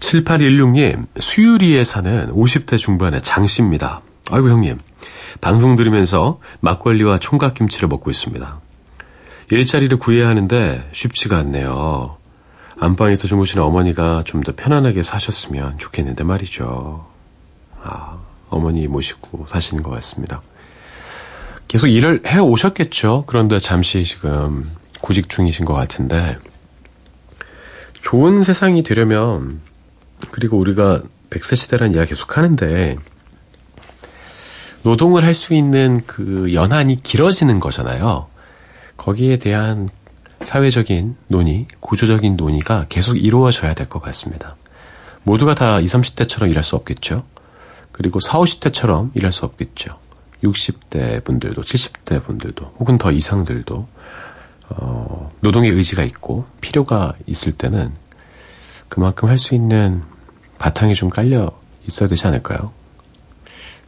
7816님, 0.00 1.06
수유리에 1.18 1.84
사는 1.84 2.30
50대 2.32 2.78
중반의 2.78 3.22
장씨입니다. 3.22 4.00
아이고 4.30 4.50
형님, 4.50 4.78
방송 5.40 5.76
들으면서 5.76 6.40
막걸리와 6.60 7.18
총각김치를 7.18 7.88
먹고 7.88 8.10
있습니다. 8.10 8.60
일자리를 9.50 9.98
구해야 9.98 10.28
하는데 10.28 10.88
쉽지가 10.92 11.36
않네요. 11.38 12.16
안방에서 12.80 13.28
주무시는 13.28 13.62
어머니가 13.62 14.22
좀 14.24 14.42
더 14.42 14.52
편안하게 14.54 15.02
사셨으면 15.02 15.78
좋겠는데 15.78 16.24
말이죠. 16.24 17.06
아, 17.82 18.18
어머니 18.50 18.88
모시고 18.88 19.46
사시는 19.48 19.82
것 19.82 19.90
같습니다. 19.90 20.42
계속 21.74 21.88
일을 21.88 22.22
해 22.24 22.38
오셨겠죠. 22.38 23.24
그런데 23.26 23.58
잠시 23.58 24.04
지금 24.04 24.70
구직 25.00 25.28
중이신 25.28 25.64
것 25.64 25.74
같은데 25.74 26.38
좋은 28.00 28.44
세상이 28.44 28.84
되려면 28.84 29.60
그리고 30.30 30.56
우리가 30.56 31.02
100세 31.30 31.56
시대라는 31.56 31.96
이야기 31.96 32.10
계속 32.10 32.38
하는데 32.38 32.94
노동을 34.84 35.24
할 35.24 35.34
수 35.34 35.52
있는 35.52 36.02
그 36.06 36.54
연한이 36.54 37.02
길어지는 37.02 37.58
거잖아요. 37.58 38.28
거기에 38.96 39.38
대한 39.38 39.88
사회적인 40.42 41.16
논의, 41.26 41.66
구조적인 41.80 42.36
논의가 42.36 42.86
계속 42.88 43.16
이루어져야 43.16 43.74
될 43.74 43.88
것 43.88 44.00
같습니다. 44.00 44.54
모두가 45.24 45.56
다 45.56 45.80
20, 45.80 46.02
30대처럼 46.02 46.50
일할 46.50 46.62
수 46.62 46.76
없겠죠. 46.76 47.24
그리고 47.90 48.20
40, 48.20 48.60
50대처럼 48.60 49.10
일할 49.16 49.32
수 49.32 49.44
없겠죠. 49.44 50.03
60대 50.44 51.24
분들도 51.24 51.62
70대 51.62 52.22
분들도 52.22 52.74
혹은 52.78 52.98
더 52.98 53.10
이상들도 53.10 53.88
어, 54.70 55.30
노동의 55.40 55.70
의지가 55.70 56.04
있고 56.04 56.46
필요가 56.60 57.12
있을 57.26 57.52
때는 57.52 57.92
그만큼 58.88 59.28
할 59.28 59.38
수 59.38 59.54
있는 59.54 60.02
바탕이 60.58 60.94
좀 60.94 61.10
깔려 61.10 61.50
있어야 61.86 62.08
되지 62.08 62.26
않을까요? 62.26 62.72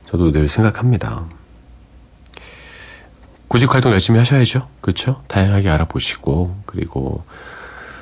저도 0.06 0.32
늘 0.32 0.48
생각합니다. 0.48 1.24
구직 3.48 3.72
활동 3.72 3.92
열심히 3.92 4.18
하셔야죠. 4.18 4.68
그렇죠? 4.80 5.22
다양하게 5.28 5.70
알아보시고 5.70 6.62
그리고 6.66 7.24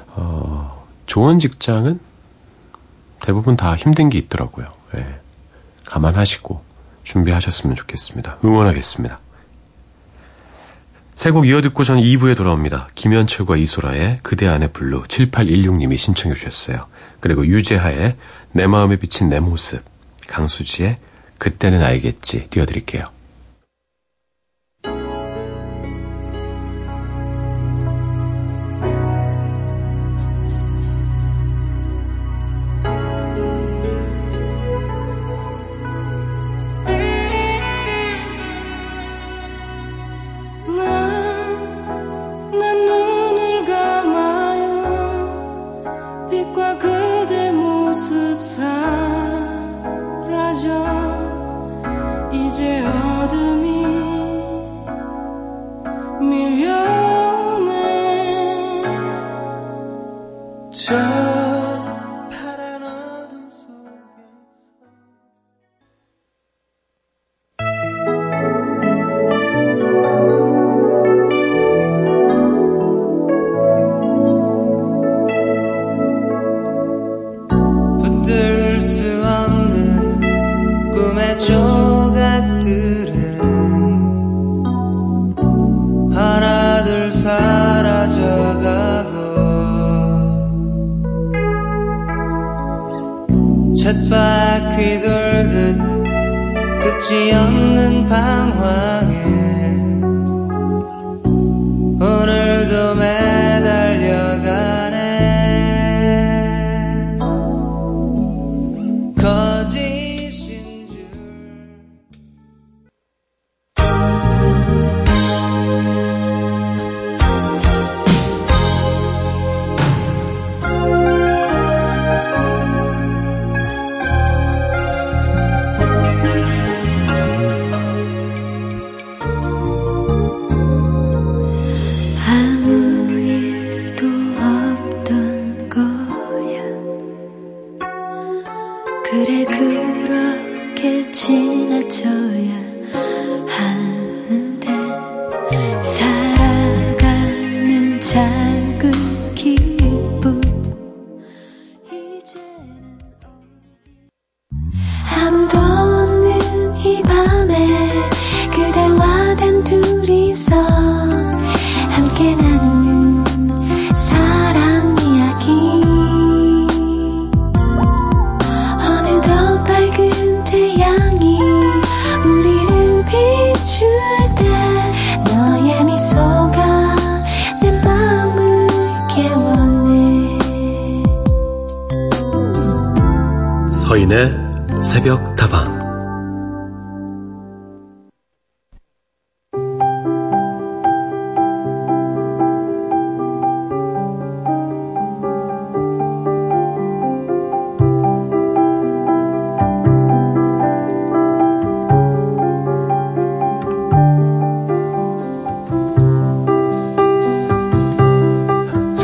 어, 0.09 0.85
좋은 1.07 1.39
직장은 1.39 2.01
대부분 3.21 3.57
다 3.57 3.77
힘든 3.77 4.09
게 4.09 4.19
있더라고요. 4.19 4.67
예. 4.97 5.21
감안하시고 5.87 6.63
준비하셨으면 7.05 7.77
좋겠습니다. 7.77 8.39
응원하겠습니다. 8.45 9.21
세 11.15 11.31
곡 11.31 11.47
이어 11.47 11.61
듣고 11.61 11.85
저는 11.85 12.03
2부에 12.03 12.37
돌아옵니다. 12.37 12.89
김현철과 12.97 13.57
이소라의 13.57 14.19
그대 14.23 14.49
안의 14.49 14.73
블루 14.73 15.05
7816님이 15.05 15.97
신청해 15.97 16.35
주셨어요. 16.35 16.87
그리고 17.21 17.47
유재하의 17.47 18.17
내 18.53 18.67
마음에 18.67 18.97
비친 18.97 19.29
내 19.29 19.39
모습 19.41 19.83
강수지의 20.27 20.99
그때는 21.39 21.83
알겠지 21.83 22.49
띄워드릴게요. 22.51 23.05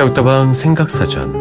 새벽다방 0.00 0.54
생각사전 0.54 1.34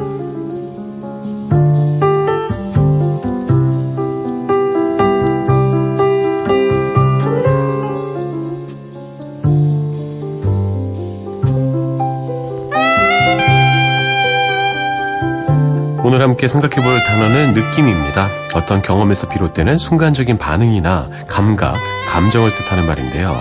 오늘 16.03 16.21
함께 16.21 16.49
생각해 16.49 16.75
볼 16.75 16.99
단어는 17.01 17.53
느낌입니다. 17.53 18.27
어떤 18.55 18.81
경험에서 18.81 19.29
비롯되는 19.29 19.77
순간적인 19.77 20.37
반응이나 20.37 21.07
감각, 21.29 21.77
감정을 22.09 22.53
뜻하는 22.53 22.87
말인데요. 22.87 23.33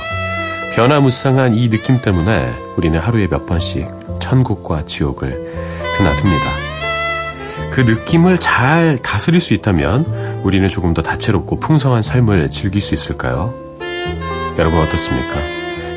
변화무쌍한 0.77 1.55
이 1.55 1.69
느낌 1.69 2.01
때문에 2.01 2.53
우리는 2.77 2.97
하루에 3.01 3.27
몇 3.27 3.47
번씩 3.47 3.98
천국과 4.29 4.85
지옥을 4.85 5.55
드나듭니다. 5.97 6.45
그 7.73 7.81
느낌을 7.81 8.37
잘 8.37 8.99
다스릴 9.03 9.41
수 9.41 9.55
있다면 9.55 10.41
우리는 10.43 10.69
조금 10.69 10.93
더 10.93 11.01
다채롭고 11.01 11.61
풍성한 11.61 12.03
삶을 12.03 12.51
즐길 12.51 12.83
수 12.83 12.93
있을까요? 12.93 13.55
여러분 14.59 14.81
어떻습니까? 14.81 15.35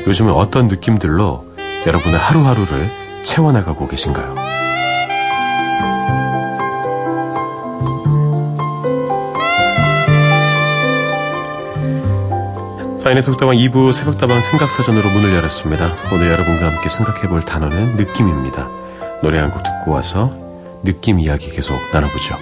요즘은 0.06 0.32
어떤 0.32 0.68
느낌들로 0.68 1.44
여러분의 1.86 2.18
하루하루를 2.18 2.90
채워나가고 3.22 3.86
계신가요? 3.86 4.41
사인의 13.02 13.20
속다방 13.22 13.56
2부 13.56 13.92
새벽다방 13.92 14.40
생각사전으로 14.40 15.10
문을 15.10 15.34
열었습니다. 15.34 15.92
오늘 16.12 16.28
여러분과 16.30 16.70
함께 16.70 16.88
생각해볼 16.88 17.42
단어는 17.42 17.96
느낌입니다. 17.96 18.70
노래 19.24 19.38
한 19.40 19.50
곡 19.50 19.64
듣고 19.64 19.90
와서 19.90 20.32
느낌 20.84 21.18
이야기 21.18 21.50
계속 21.50 21.74
나눠보죠. 21.92 22.36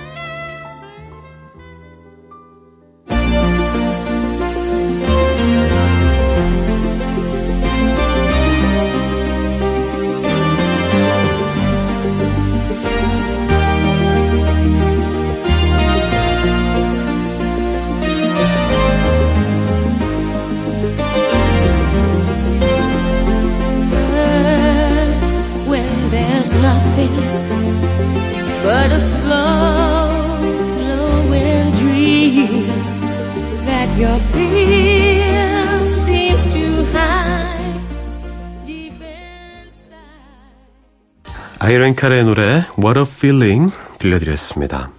아이런 41.70 41.94
칼의 41.94 42.24
노래 42.24 42.64
What 42.82 42.98
a 42.98 43.04
Feeling 43.08 43.72
들려드렸습니다. 44.00 44.90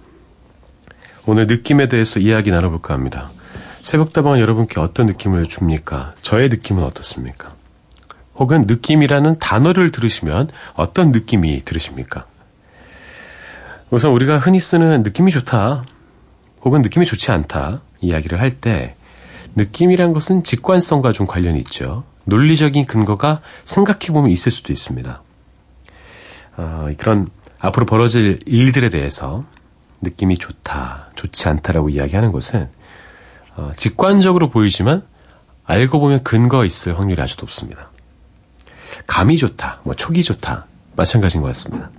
오늘 1.26 1.46
느낌에 1.46 1.86
대해서 1.86 2.18
이야기 2.18 2.50
나눠볼까 2.50 2.94
합니다. 2.94 3.30
새벽다방은 3.82 4.40
여러분께 4.40 4.80
어떤 4.80 5.04
느낌을 5.04 5.48
줍니까? 5.48 6.14
저의 6.22 6.48
느낌은 6.48 6.82
어떻습니까? 6.82 7.54
혹은 8.36 8.64
느낌이라는 8.66 9.38
단어를 9.38 9.90
들으시면 9.90 10.48
어떤 10.72 11.12
느낌이 11.12 11.62
들으십니까? 11.62 12.24
우선 13.90 14.12
우리가 14.12 14.38
흔히 14.38 14.58
쓰는 14.58 15.02
느낌이 15.02 15.30
좋다, 15.30 15.84
혹은 16.62 16.80
느낌이 16.80 17.04
좋지 17.04 17.32
않다 17.32 17.82
이야기를 18.00 18.40
할 18.40 18.50
때 18.50 18.96
느낌이란 19.56 20.14
것은 20.14 20.42
직관성과 20.42 21.12
좀 21.12 21.26
관련이 21.26 21.58
있죠. 21.58 22.04
논리적인 22.24 22.86
근거가 22.86 23.42
생각해보면 23.64 24.30
있을 24.30 24.50
수도 24.50 24.72
있습니다. 24.72 25.20
어, 26.56 26.88
그런 26.98 27.30
앞으로 27.60 27.86
벌어질 27.86 28.40
일들에 28.46 28.88
대해서 28.88 29.44
느낌이 30.02 30.38
좋다, 30.38 31.10
좋지 31.14 31.48
않다라고 31.48 31.88
이야기하는 31.90 32.32
것은 32.32 32.68
어, 33.56 33.72
직관적으로 33.76 34.50
보이지만 34.50 35.06
알고 35.64 36.00
보면 36.00 36.22
근거 36.24 36.64
있을 36.64 36.98
확률이 36.98 37.22
아주 37.22 37.36
높습니다. 37.38 37.90
감이 39.06 39.36
좋다, 39.38 39.80
뭐 39.84 39.94
촉이 39.94 40.22
좋다, 40.22 40.66
마찬가지인 40.96 41.40
것 41.40 41.48
같습니다. 41.48 41.90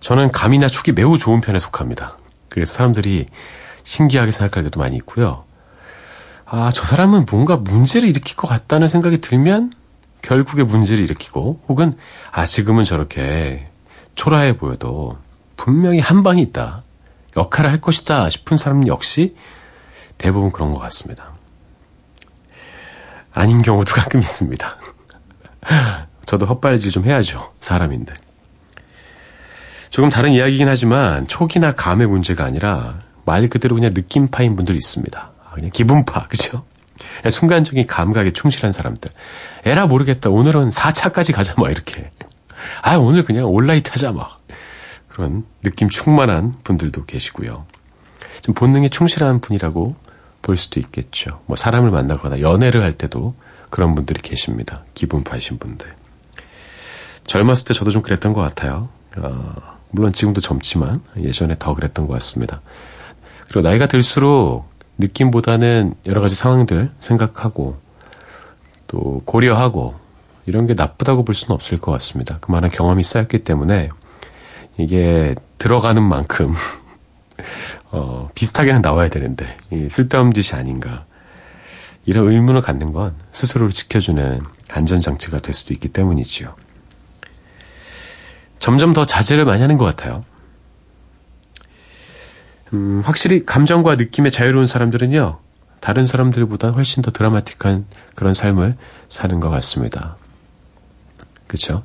저는 0.00 0.30
감이나 0.30 0.68
촉이 0.68 0.94
매우 0.94 1.18
좋은 1.18 1.40
편에 1.40 1.58
속합니다. 1.58 2.16
그래서 2.48 2.74
사람들이 2.74 3.26
신기하게 3.82 4.32
생각할 4.32 4.64
때도 4.64 4.80
많이 4.80 4.96
있고요. 4.96 5.44
아, 6.44 6.70
저 6.72 6.84
사람은 6.84 7.26
뭔가 7.30 7.56
문제를 7.56 8.08
일으킬 8.08 8.36
것 8.36 8.46
같다는 8.46 8.88
생각이 8.88 9.20
들면 9.20 9.72
결국에 10.26 10.64
문제를 10.64 11.04
일으키고 11.04 11.62
혹은 11.68 11.94
아, 12.32 12.46
지금은 12.46 12.84
저렇게 12.84 13.64
초라해 14.16 14.56
보여도 14.56 15.18
분명히 15.56 16.00
한 16.00 16.24
방이 16.24 16.42
있다. 16.42 16.82
역할을 17.36 17.70
할 17.70 17.80
것이다 17.80 18.28
싶은 18.28 18.56
사람 18.56 18.86
역시 18.88 19.36
대부분 20.18 20.50
그런 20.50 20.72
것 20.72 20.80
같습니다. 20.80 21.32
아닌 23.32 23.62
경우도 23.62 23.94
가끔 23.94 24.18
있습니다. 24.18 24.78
저도 26.26 26.46
헛발질 26.46 26.90
좀 26.90 27.04
해야죠. 27.04 27.52
사람인데. 27.60 28.12
조금 29.90 30.10
다른 30.10 30.32
이야기긴 30.32 30.68
하지만 30.68 31.28
촉이나 31.28 31.72
감의 31.72 32.08
문제가 32.08 32.44
아니라 32.44 33.00
말 33.24 33.48
그대로 33.48 33.76
그냥 33.76 33.92
느낌파인 33.94 34.56
분들이 34.56 34.76
있습니다. 34.76 35.30
아, 35.44 35.54
그냥 35.54 35.70
기분파, 35.70 36.26
그죠? 36.26 36.64
그냥 37.18 37.30
순간적인 37.30 37.86
감각에 37.86 38.32
충실한 38.32 38.72
사람들. 38.72 39.10
에라 39.64 39.86
모르겠다. 39.86 40.30
오늘은 40.30 40.70
4차까지 40.70 41.34
가자, 41.34 41.54
막 41.56 41.70
이렇게. 41.70 42.10
아, 42.82 42.96
오늘 42.96 43.24
그냥 43.24 43.46
온라이트 43.46 43.90
하자, 43.90 44.12
막. 44.12 44.42
그런 45.08 45.44
느낌 45.62 45.88
충만한 45.88 46.56
분들도 46.62 47.06
계시고요. 47.06 47.64
좀 48.42 48.54
본능에 48.54 48.88
충실한 48.88 49.40
분이라고 49.40 49.96
볼 50.42 50.56
수도 50.56 50.78
있겠죠. 50.78 51.40
뭐 51.46 51.56
사람을 51.56 51.90
만나거나 51.90 52.40
연애를 52.40 52.82
할 52.82 52.92
때도 52.92 53.34
그런 53.70 53.94
분들이 53.94 54.20
계십니다. 54.20 54.84
기분파이신 54.94 55.58
분들. 55.58 55.88
젊었을 57.26 57.66
때 57.66 57.74
저도 57.74 57.90
좀 57.90 58.02
그랬던 58.02 58.32
것 58.32 58.40
같아요. 58.42 58.88
어, 59.16 59.54
물론 59.90 60.12
지금도 60.12 60.40
젊지만 60.40 61.02
예전에 61.18 61.56
더 61.58 61.74
그랬던 61.74 62.06
것 62.06 62.12
같습니다. 62.14 62.60
그리고 63.48 63.68
나이가 63.68 63.86
들수록 63.86 64.68
느낌보다는 64.98 65.94
여러 66.06 66.20
가지 66.20 66.34
상황들 66.34 66.90
생각하고 67.00 67.78
또 68.86 69.22
고려하고 69.24 69.94
이런 70.46 70.66
게 70.66 70.74
나쁘다고 70.74 71.24
볼 71.24 71.34
수는 71.34 71.54
없을 71.54 71.78
것 71.78 71.92
같습니다. 71.92 72.38
그만한 72.40 72.70
경험이 72.70 73.02
쌓였기 73.02 73.44
때문에 73.44 73.90
이게 74.78 75.34
들어가는 75.58 76.02
만큼 76.02 76.52
어, 77.90 78.30
비슷하게는 78.34 78.82
나와야 78.82 79.08
되는데 79.08 79.46
이 79.70 79.88
쓸데없는 79.90 80.32
짓이 80.32 80.58
아닌가 80.58 81.04
이런 82.04 82.30
의문을 82.30 82.62
갖는 82.62 82.92
건 82.92 83.14
스스로를 83.32 83.72
지켜주는 83.72 84.40
안전장치가 84.70 85.40
될 85.40 85.54
수도 85.54 85.74
있기 85.74 85.88
때문이지요. 85.88 86.54
점점 88.58 88.92
더 88.92 89.04
자제를 89.04 89.44
많이 89.44 89.60
하는 89.60 89.76
것 89.76 89.84
같아요. 89.84 90.24
음, 92.76 93.00
확실히 93.02 93.44
감정과 93.46 93.96
느낌에 93.96 94.28
자유로운 94.28 94.66
사람들은요, 94.66 95.38
다른 95.80 96.04
사람들보다 96.04 96.70
훨씬 96.70 97.02
더 97.02 97.10
드라마틱한 97.10 97.86
그런 98.14 98.34
삶을 98.34 98.76
사는 99.08 99.40
것 99.40 99.48
같습니다. 99.48 100.16
그쵸? 101.46 101.82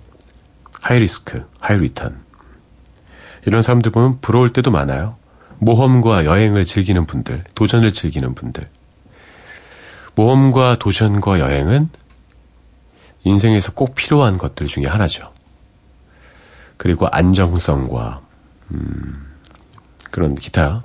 high 0.82 1.00
risk, 1.00 1.48
high 1.60 1.78
return. 1.78 2.20
이런 3.46 3.62
사람들 3.62 3.92
보면 3.92 4.20
부러울 4.20 4.52
때도 4.52 4.70
많아요. 4.70 5.16
모험과 5.60 6.26
여행을 6.26 6.66
즐기는 6.66 7.06
분들, 7.06 7.46
도전을 7.56 7.94
즐기는 7.94 8.36
분들. 8.36 8.68
모험과 10.16 10.78
도전과 10.78 11.40
여행은 11.40 11.90
인생에서 13.24 13.74
꼭 13.74 13.96
필요한 13.96 14.38
것들 14.38 14.68
중에 14.68 14.86
하나죠. 14.88 15.32
그리고 16.76 17.08
안정성과 17.08 18.22
음, 18.72 19.31
그런 20.12 20.36
기타 20.36 20.84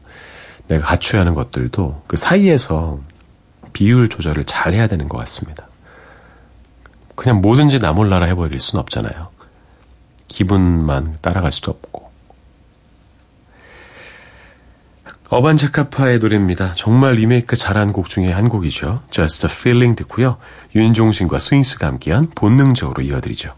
내가 0.69 0.87
갖춰야 0.87 1.21
하는 1.21 1.35
것들도 1.35 2.05
그 2.07 2.17
사이에서 2.17 3.01
비율 3.73 4.09
조절을 4.09 4.45
잘 4.45 4.73
해야 4.73 4.87
되는 4.87 5.09
것 5.09 5.19
같습니다. 5.19 5.69
그냥 7.15 7.41
뭐든지 7.41 7.79
나 7.79 7.93
몰라라 7.93 8.27
해버릴 8.27 8.59
수는 8.59 8.81
없잖아요. 8.81 9.29
기분만 10.29 11.19
따라갈 11.21 11.53
수도 11.53 11.73
없고. 11.73 12.07
어반자카파의 15.29 16.21
노래입니다. 16.21 16.75
정말 16.77 17.15
리메이크 17.15 17.57
잘한 17.57 17.93
곡 17.93 18.09
중에 18.09 18.31
한 18.31 18.49
곡이죠. 18.49 19.03
Just 19.11 19.47
a 19.47 19.51
Feeling 19.53 19.97
듣고요. 19.97 20.37
윤종신과 20.75 21.39
스윙스가 21.39 21.87
함께한 21.87 22.31
본능적으로 22.35 23.03
이어드리죠. 23.03 23.53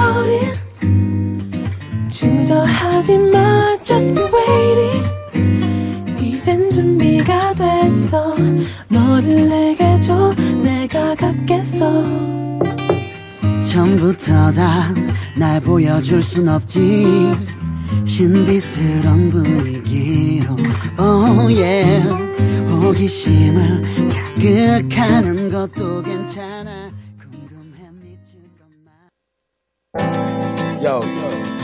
It 0.00 0.58
주저하지 2.08 3.18
마 3.18 3.76
Just 3.84 4.14
be 4.14 4.22
waiting. 4.24 5.08
이젠 6.20 6.70
준비가 6.70 7.54
됐어. 7.54 8.34
너를 8.88 9.48
내게 9.48 9.98
줘 10.00 10.34
내가 10.62 11.14
갖겠어. 11.14 12.04
처음부터 13.64 14.52
다 14.52 14.92
날 15.36 15.60
보여줄 15.60 16.20
순 16.22 16.48
없지. 16.48 17.06
신비스러운 18.04 19.30
분위기로 19.30 20.56
oh 20.98 21.60
yeah. 21.62 22.08
호기심을 22.68 23.82
자극하는 24.08 25.50
것도 25.50 26.02
괜찮아 26.02 26.77
Yo, 29.96 31.00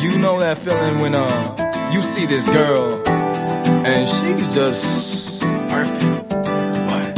you 0.01 0.17
know 0.19 0.41
that 0.41 0.57
feeling 0.57 0.99
when 1.01 1.15
uh 1.15 1.91
you 1.93 2.01
see 2.01 2.25
this 2.25 2.49
girl 2.49 2.97
and 3.07 4.09
she's 4.09 4.55
just 4.55 5.43
perfect. 5.69 6.33
What? 6.33 7.15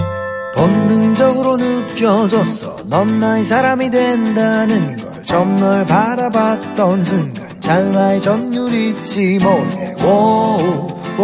본능적으로 0.57 1.59
느껴졌어 1.59 2.77
넌 2.91 3.21
나의 3.21 3.45
사람이 3.45 3.89
된다는 3.91 4.97
걸좀널 4.97 5.85
바라봤던 5.87 7.05
순간 7.05 7.61
찰나의 7.61 8.21
전율 8.21 8.75
잊지 8.75 9.39
못해 9.39 9.95
오, 10.03 10.91
오, 11.19 11.23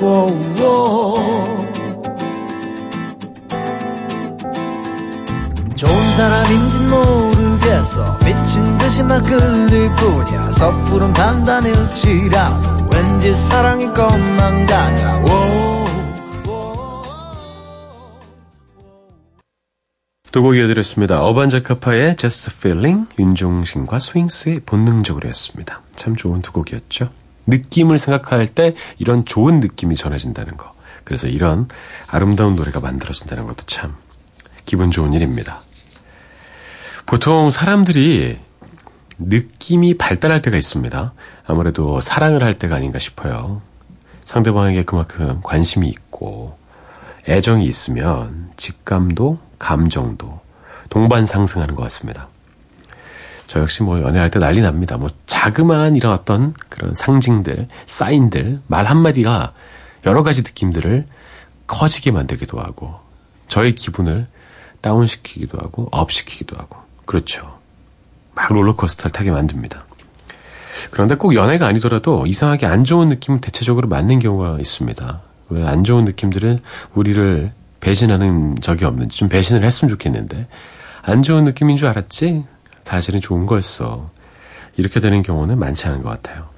오, 0.00 0.06
오, 0.06 0.32
오. 0.62 1.62
좋은 5.76 6.16
사람인진 6.16 6.90
모르 6.90 7.21
겠어 7.72 8.18
미친 8.18 8.78
듯이 8.78 9.02
막 9.02 9.18
끌릴 9.24 9.90
뿐이야 9.94 10.50
섣부른 10.50 11.12
판단일지라도 11.14 12.88
왠지 12.92 13.32
사랑일 13.32 13.92
것만 13.94 14.66
같아 14.66 15.18
오. 15.20 15.52
두곡 20.30 20.56
이어드렸습니다. 20.56 21.22
어반자카파의 21.22 22.16
Just 22.16 22.50
Feeling, 22.56 23.06
윤종신과 23.18 23.98
스윙스의 23.98 24.60
본능적으로 24.64 25.28
였습니다. 25.28 25.82
참 25.94 26.16
좋은 26.16 26.40
두 26.40 26.52
곡이었죠. 26.52 27.10
느낌을 27.46 27.98
생각할 27.98 28.48
때 28.48 28.74
이런 28.98 29.26
좋은 29.26 29.60
느낌이 29.60 29.94
전해진다는 29.94 30.56
거. 30.56 30.72
그래서 31.04 31.28
이런 31.28 31.68
아름다운 32.06 32.56
노래가 32.56 32.80
만들어진다는 32.80 33.46
것도 33.46 33.64
참 33.66 33.94
기분 34.64 34.90
좋은 34.90 35.12
일입니다. 35.12 35.60
보통 37.12 37.50
사람들이 37.50 38.38
느낌이 39.18 39.98
발달할 39.98 40.40
때가 40.40 40.56
있습니다. 40.56 41.12
아무래도 41.46 42.00
사랑을 42.00 42.42
할 42.42 42.54
때가 42.54 42.76
아닌가 42.76 42.98
싶어요. 42.98 43.60
상대방에게 44.24 44.84
그만큼 44.84 45.40
관심이 45.42 45.88
있고 45.90 46.56
애정이 47.28 47.66
있으면 47.66 48.50
직감도 48.56 49.38
감정도 49.58 50.40
동반 50.88 51.26
상승하는 51.26 51.74
것 51.74 51.82
같습니다. 51.82 52.28
저 53.46 53.60
역시 53.60 53.82
뭐 53.82 54.00
연애할 54.00 54.30
때 54.30 54.38
난리 54.38 54.62
납니다. 54.62 54.96
뭐 54.96 55.10
자그마한 55.26 55.96
이런 55.96 56.14
어떤 56.14 56.54
그런 56.70 56.94
상징들, 56.94 57.68
사인들, 57.84 58.62
말 58.68 58.86
한마디가 58.86 59.52
여러 60.06 60.22
가지 60.22 60.40
느낌들을 60.40 61.06
커지게 61.66 62.10
만들기도 62.10 62.58
하고 62.58 62.94
저의 63.48 63.74
기분을 63.74 64.28
다운시키기도 64.80 65.58
하고 65.58 65.88
업시키기도 65.92 66.56
하고 66.56 66.81
그렇죠. 67.04 67.58
막 68.34 68.52
롤러코스터를 68.52 69.12
타게 69.12 69.30
만듭니다. 69.30 69.84
그런데 70.90 71.14
꼭 71.16 71.34
연애가 71.34 71.66
아니더라도 71.66 72.26
이상하게 72.26 72.66
안 72.66 72.84
좋은 72.84 73.08
느낌은 73.08 73.40
대체적으로 73.40 73.88
맞는 73.88 74.20
경우가 74.20 74.58
있습니다. 74.58 75.20
왜 75.50 75.62
안 75.64 75.84
좋은 75.84 76.04
느낌들은 76.04 76.58
우리를 76.94 77.52
배신하는 77.80 78.56
적이 78.62 78.86
없는지 78.86 79.18
좀 79.18 79.28
배신을 79.28 79.64
했으면 79.64 79.90
좋겠는데 79.90 80.46
안 81.02 81.22
좋은 81.22 81.44
느낌인 81.44 81.76
줄 81.76 81.88
알았지 81.88 82.44
사실은 82.84 83.20
좋은 83.20 83.44
거였어. 83.46 84.10
이렇게 84.76 85.00
되는 85.00 85.22
경우는 85.22 85.58
많지 85.58 85.86
않은 85.88 86.02
것 86.02 86.08
같아요. 86.08 86.48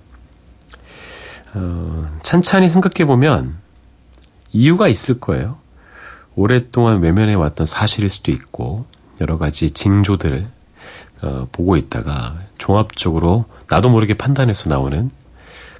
어, 1.54 2.18
찬찬히 2.22 2.68
생각해 2.68 3.06
보면 3.06 3.56
이유가 4.52 4.86
있을 4.88 5.18
거예요. 5.18 5.58
오랫동안 6.36 7.00
외면해 7.00 7.34
왔던 7.34 7.66
사실일 7.66 8.10
수도 8.10 8.30
있고 8.30 8.86
여러 9.20 9.38
가지 9.38 9.70
징조들을 9.70 10.48
어, 11.22 11.48
보고 11.52 11.76
있다가 11.76 12.38
종합적으로 12.58 13.46
나도 13.68 13.88
모르게 13.90 14.14
판단해서 14.14 14.68
나오는 14.68 15.10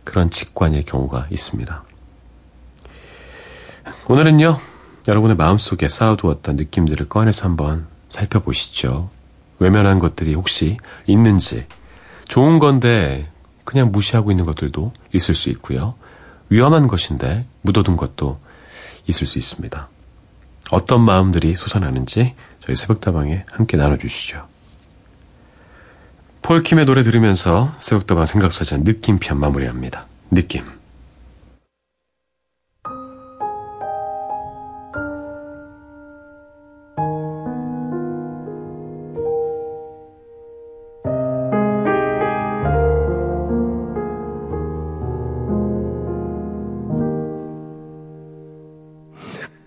그런 0.04 0.30
직관의 0.30 0.84
경우가 0.84 1.26
있습니다. 1.30 1.84
오늘은요, 4.06 4.58
여러분의 5.08 5.36
마음속에 5.36 5.88
쌓아두었던 5.88 6.56
느낌들을 6.56 7.08
꺼내서 7.08 7.46
한번 7.46 7.86
살펴보시죠. 8.08 9.10
외면한 9.58 9.98
것들이 9.98 10.34
혹시 10.34 10.78
있는지, 11.06 11.66
좋은 12.28 12.58
건데 12.58 13.30
그냥 13.64 13.92
무시하고 13.92 14.30
있는 14.30 14.44
것들도 14.44 14.92
있을 15.12 15.34
수 15.34 15.50
있고요. 15.50 15.94
위험한 16.48 16.86
것인데 16.86 17.46
묻어둔 17.62 17.96
것도 17.96 18.38
있을 19.06 19.26
수 19.26 19.38
있습니다. 19.38 19.88
어떤 20.70 21.00
마음들이 21.02 21.56
솟아나는지 21.56 22.34
저희 22.64 22.76
새벽다방에 22.76 23.44
함께 23.50 23.76
나눠주시죠. 23.76 24.48
폴킴의 26.40 26.86
노래 26.86 27.02
들으면서 27.02 27.74
새벽다방 27.78 28.24
생각사전 28.24 28.84
느낌편 28.84 29.38
마무리합니다. 29.38 30.06
느낌. 30.30 30.64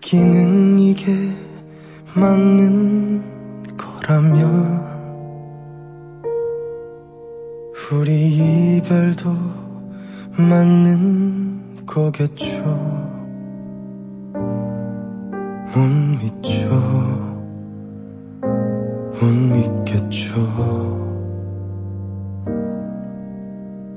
느끼는 0.02 0.80
이게 0.80 1.14
맞는 2.16 2.77
거라면 4.08 4.88
우리 7.91 8.78
이별도 8.78 9.36
맞는 10.38 11.86
거겠죠. 11.86 12.63
못 15.74 15.80
믿죠. 16.22 16.70
못 19.20 19.26
믿겠죠. 19.26 20.36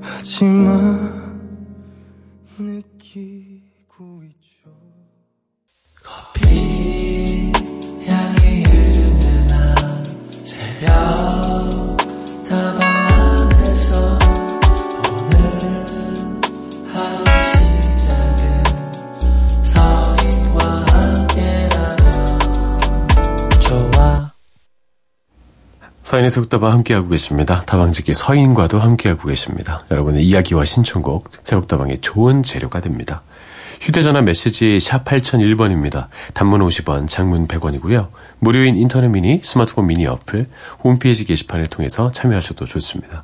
하지만 0.01 0.99
느끼 2.59 3.60
서인의 26.11 26.29
새벽다방 26.29 26.73
함께하고 26.73 27.07
계십니다. 27.09 27.61
다방지기 27.61 28.13
서인과도 28.13 28.79
함께하고 28.79 29.29
계십니다. 29.29 29.85
여러분의 29.91 30.23
이야기와 30.25 30.65
신청곡 30.65 31.29
새벽다방의 31.43 32.01
좋은 32.01 32.43
재료가 32.43 32.81
됩니다. 32.81 33.21
휴대전화 33.81 34.21
메시지 34.21 34.79
샵 34.79 35.03
8001번입니다. 35.05 36.07
단문 36.35 36.61
50원, 36.61 37.07
장문 37.07 37.47
100원이고요. 37.47 38.09
무료인 38.37 38.75
인터넷 38.75 39.07
미니, 39.07 39.41
스마트폰 39.43 39.87
미니 39.87 40.05
어플, 40.05 40.47
홈페이지 40.83 41.25
게시판을 41.25 41.65
통해서 41.65 42.11
참여하셔도 42.11 42.65
좋습니다. 42.65 43.23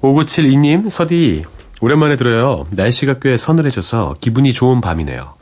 5972님, 0.00 0.90
서디, 0.90 1.44
오랜만에 1.80 2.16
들어요. 2.16 2.66
날씨가 2.70 3.20
꽤 3.22 3.36
서늘해져서 3.36 4.16
기분이 4.20 4.52
좋은 4.52 4.80
밤이네요. 4.80 5.34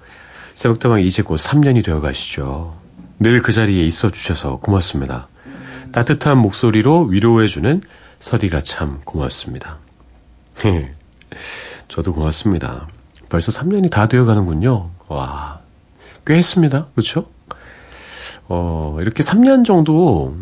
새벽다방 0.53 1.01
이제 1.01 1.23
곧 1.23 1.37
3년이 1.37 1.83
되어 1.83 2.01
가시죠. 2.01 2.79
늘 3.19 3.43
그 3.43 3.53
자리에 3.53 3.83
있어 3.85 4.11
주셔서 4.11 4.57
고맙습니다. 4.57 5.29
따뜻한 5.93 6.37
목소리로 6.39 7.05
위로해주는 7.05 7.81
서디가 8.19 8.61
참 8.63 9.01
고맙습니다. 9.05 9.79
저도 11.89 12.13
고맙습니다. 12.15 12.87
벌써 13.31 13.53
3년이 13.53 13.91
다 13.91 14.07
되어 14.07 14.27
가는군요. 14.27 14.91
와, 15.09 15.61
꽤 16.27 16.35
했습니다. 16.35 16.89
그렇죠? 16.95 17.27
어, 18.49 18.99
이렇게 19.01 19.23
3년 19.23 19.65
정도 19.65 20.37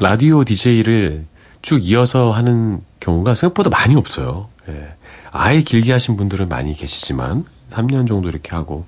라디오 0.00 0.42
DJ를 0.44 1.26
쭉 1.60 1.86
이어서 1.86 2.32
하는 2.32 2.80
경우가 2.98 3.34
생각보다 3.34 3.68
많이 3.70 3.94
없어요. 3.94 4.48
예. 4.68 4.94
아예 5.30 5.60
길게 5.60 5.92
하신 5.92 6.16
분들은 6.16 6.48
많이 6.48 6.74
계시지만 6.74 7.44
3년 7.70 8.08
정도 8.08 8.28
이렇게 8.30 8.50
하고 8.56 8.86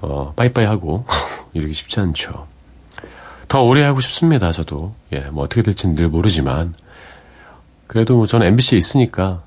어, 0.00 0.32
빠이빠이 0.34 0.64
하고 0.64 1.04
이렇게 1.52 1.74
쉽지 1.74 2.00
않죠. 2.00 2.46
더 3.46 3.62
오래 3.62 3.84
하고 3.84 4.00
싶습니다. 4.00 4.52
저도 4.52 4.94
예, 5.12 5.20
뭐 5.30 5.44
어떻게 5.44 5.62
될지는 5.62 5.94
늘 5.94 6.08
모르지만 6.08 6.74
그래도 7.86 8.16
뭐 8.16 8.26
저는 8.26 8.46
MBC에 8.46 8.78
있으니까 8.78 9.42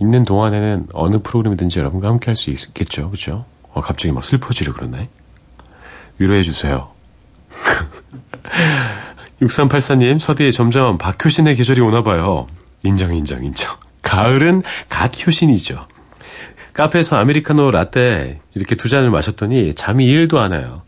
있는 0.00 0.24
동안에는 0.24 0.88
어느 0.92 1.18
프로그램이든지 1.22 1.78
여러분과 1.78 2.08
함께 2.08 2.26
할 2.26 2.36
수 2.36 2.50
있겠죠. 2.50 3.10
그죠? 3.10 3.44
어, 3.72 3.80
갑자기 3.80 4.12
막 4.12 4.24
슬퍼지려 4.24 4.72
그러네. 4.72 5.08
위로해 6.18 6.42
주세요. 6.42 6.90
6384님, 9.42 10.18
서디에 10.18 10.50
점점 10.50 10.98
박효신의 10.98 11.56
계절이 11.56 11.80
오나 11.80 12.02
봐요. 12.02 12.48
인정, 12.82 13.14
인정, 13.14 13.44
인정. 13.44 13.76
가을은 14.02 14.62
갓 14.88 15.26
효신이죠. 15.26 15.86
카페에서 16.72 17.16
아메리카노 17.16 17.70
라떼 17.70 18.40
이렇게 18.54 18.74
두 18.74 18.88
잔을 18.88 19.10
마셨더니 19.10 19.74
잠이 19.74 20.06
1도 20.06 20.36
안 20.38 20.52
와요. 20.52 20.82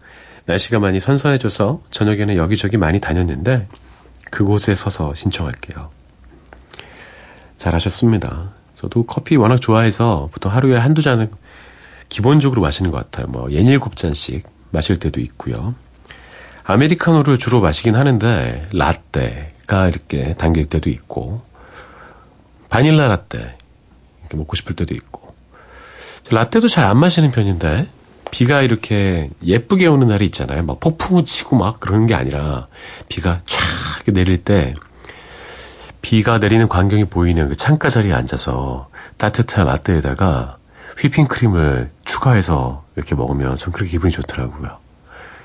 날씨가 0.46 0.78
많이 0.78 1.00
선선해져서 1.00 1.82
저녁에는 1.90 2.36
여기저기 2.36 2.76
많이 2.76 3.00
다녔는데 3.00 3.68
그곳에 4.30 4.74
서서 4.74 5.14
신청할게요. 5.14 5.90
잘하셨습니다. 7.58 8.52
저도 8.80 9.02
커피 9.04 9.36
워낙 9.36 9.60
좋아해서 9.60 10.30
보통 10.32 10.50
하루에 10.50 10.78
한두 10.78 11.02
잔은 11.02 11.30
기본적으로 12.08 12.62
마시는 12.62 12.90
것 12.90 12.96
같아요. 12.96 13.26
뭐 13.26 13.52
예닐곱 13.52 13.94
잔씩 13.94 14.48
마실 14.70 14.98
때도 14.98 15.20
있고요. 15.20 15.74
아메리카노를 16.64 17.38
주로 17.38 17.60
마시긴 17.60 17.94
하는데 17.94 18.66
라떼가 18.72 19.88
이렇게 19.88 20.32
당길 20.34 20.64
때도 20.66 20.88
있고 20.88 21.42
바닐라 22.70 23.06
라떼 23.08 23.56
이렇게 24.20 24.36
먹고 24.38 24.56
싶을 24.56 24.74
때도 24.76 24.94
있고 24.94 25.34
라떼도 26.30 26.68
잘 26.68 26.86
안 26.86 26.96
마시는 26.96 27.32
편인데 27.32 27.86
비가 28.30 28.62
이렇게 28.62 29.28
예쁘게 29.44 29.88
오는 29.88 30.06
날이 30.06 30.24
있잖아요. 30.26 30.62
막 30.62 30.80
폭풍우 30.80 31.24
치고 31.24 31.56
막 31.56 31.80
그러는 31.80 32.06
게 32.06 32.14
아니라 32.14 32.66
비가 33.10 33.42
촥 33.44 34.14
내릴 34.14 34.42
때 34.42 34.74
비가 36.02 36.38
내리는 36.38 36.68
광경이 36.68 37.06
보이는 37.06 37.48
그 37.48 37.56
창가 37.56 37.90
자리에 37.90 38.12
앉아서 38.12 38.88
따뜻한 39.18 39.66
라떼에다가 39.66 40.56
휘핑크림을 40.98 41.92
추가해서 42.04 42.84
이렇게 42.96 43.14
먹으면 43.14 43.56
전 43.58 43.72
그렇게 43.72 43.92
기분이 43.92 44.12
좋더라고요. 44.12 44.78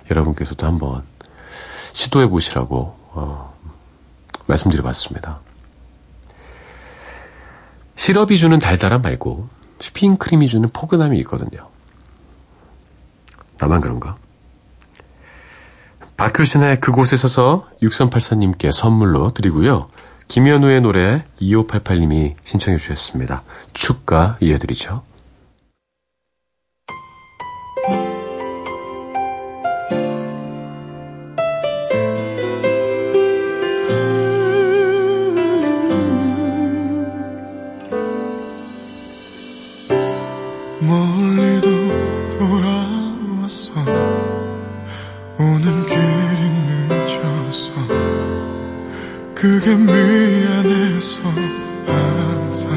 여러분께서도 0.10 0.66
한번 0.66 1.04
시도해 1.94 2.28
보시라고 2.28 2.98
어, 3.12 3.56
말씀드려봤습니다. 4.48 5.40
시럽이 7.96 8.38
주는 8.38 8.60
달달함 8.60 9.02
말고 9.02 9.48
휘핑크림이 9.82 10.48
주는 10.48 10.70
포근함이 10.70 11.18
있거든요. 11.20 11.70
나만 13.60 13.82
그런가? 13.82 14.18
박효신의 16.18 16.78
그곳에 16.78 17.18
서서 17.18 17.68
6384님께 17.82 18.72
선물로 18.72 19.34
드리고요. 19.34 19.90
김현우의 20.28 20.82
노래 20.82 21.24
2588님이 21.42 22.34
신청해 22.44 22.78
주셨습니다. 22.78 23.44
축가 23.74 24.38
이어드리죠. 24.42 25.04
그게 49.46 49.76
미안해서 49.76 51.22
항상. 51.86 52.72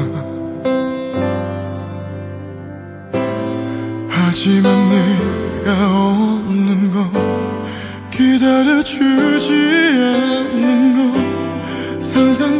하지만 4.07 4.89
내가 4.89 5.87
없는 5.87 6.91
건 6.91 7.11
기다려주지 8.11 9.51
않는 9.51 10.93
건 10.95 11.99
상상 11.99 12.58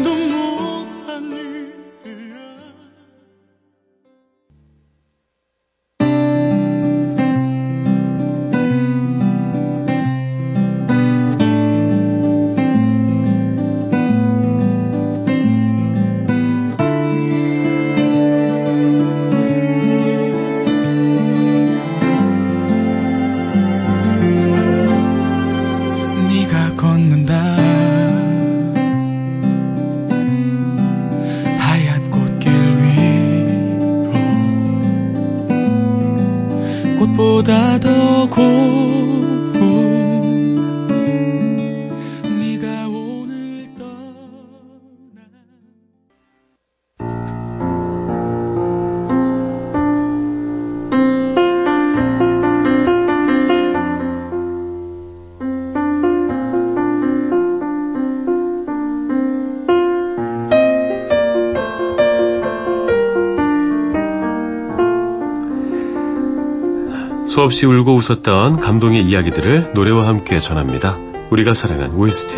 수없이 67.39 67.65
울고 67.65 67.95
웃었던 67.95 68.59
감동의 68.59 69.01
이야기들을 69.01 69.71
노래와 69.73 70.09
함께 70.09 70.41
전합니다. 70.41 70.97
우리가 71.29 71.53
사랑한 71.53 71.93
OST. 71.93 72.35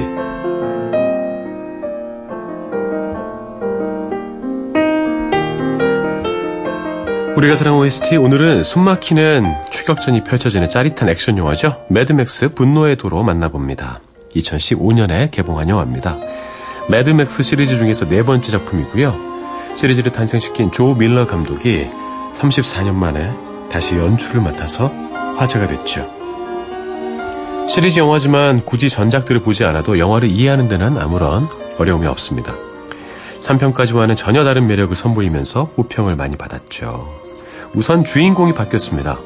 우리가 7.36 7.56
사랑한 7.56 7.82
OST 7.82 8.18
오늘은 8.18 8.62
숨막히는 8.62 9.72
추격전이 9.72 10.24
펼쳐지는 10.24 10.70
짜릿한 10.70 11.10
액션 11.10 11.36
영화죠. 11.40 11.84
매드맥스 11.90 12.54
분노의 12.54 12.98
도로 12.98 13.24
만나봅니다. 13.24 14.02
2015년에 14.36 15.32
개봉한 15.32 15.68
영화입니다. 15.68 16.16
매드맥스 16.92 17.42
시리즈 17.42 17.76
중에서 17.76 18.08
네 18.08 18.22
번째 18.22 18.52
작품이고요. 18.52 19.16
시리즈를 19.76 20.12
탄생시킨 20.12 20.72
조지 20.72 20.94
밀러 20.94 21.26
감독이 21.26 21.90
34년 22.38 22.94
만에 22.94 23.51
다시 23.72 23.96
연출을 23.96 24.42
맡아서 24.42 24.88
화제가 25.38 25.68
됐죠. 25.68 26.10
시리즈 27.70 28.00
영화지만 28.00 28.66
굳이 28.66 28.90
전작들을 28.90 29.42
보지 29.42 29.64
않아도 29.64 29.98
영화를 29.98 30.30
이해하는 30.30 30.68
데는 30.68 30.98
아무런 30.98 31.48
어려움이 31.78 32.06
없습니다. 32.08 32.54
3편까지와는 33.40 34.18
전혀 34.18 34.44
다른 34.44 34.68
매력을 34.68 34.94
선보이면서 34.96 35.72
호평을 35.78 36.16
많이 36.16 36.36
받았죠. 36.36 37.08
우선 37.74 38.04
주인공이 38.04 38.54
바뀌었습니다. 38.54 39.18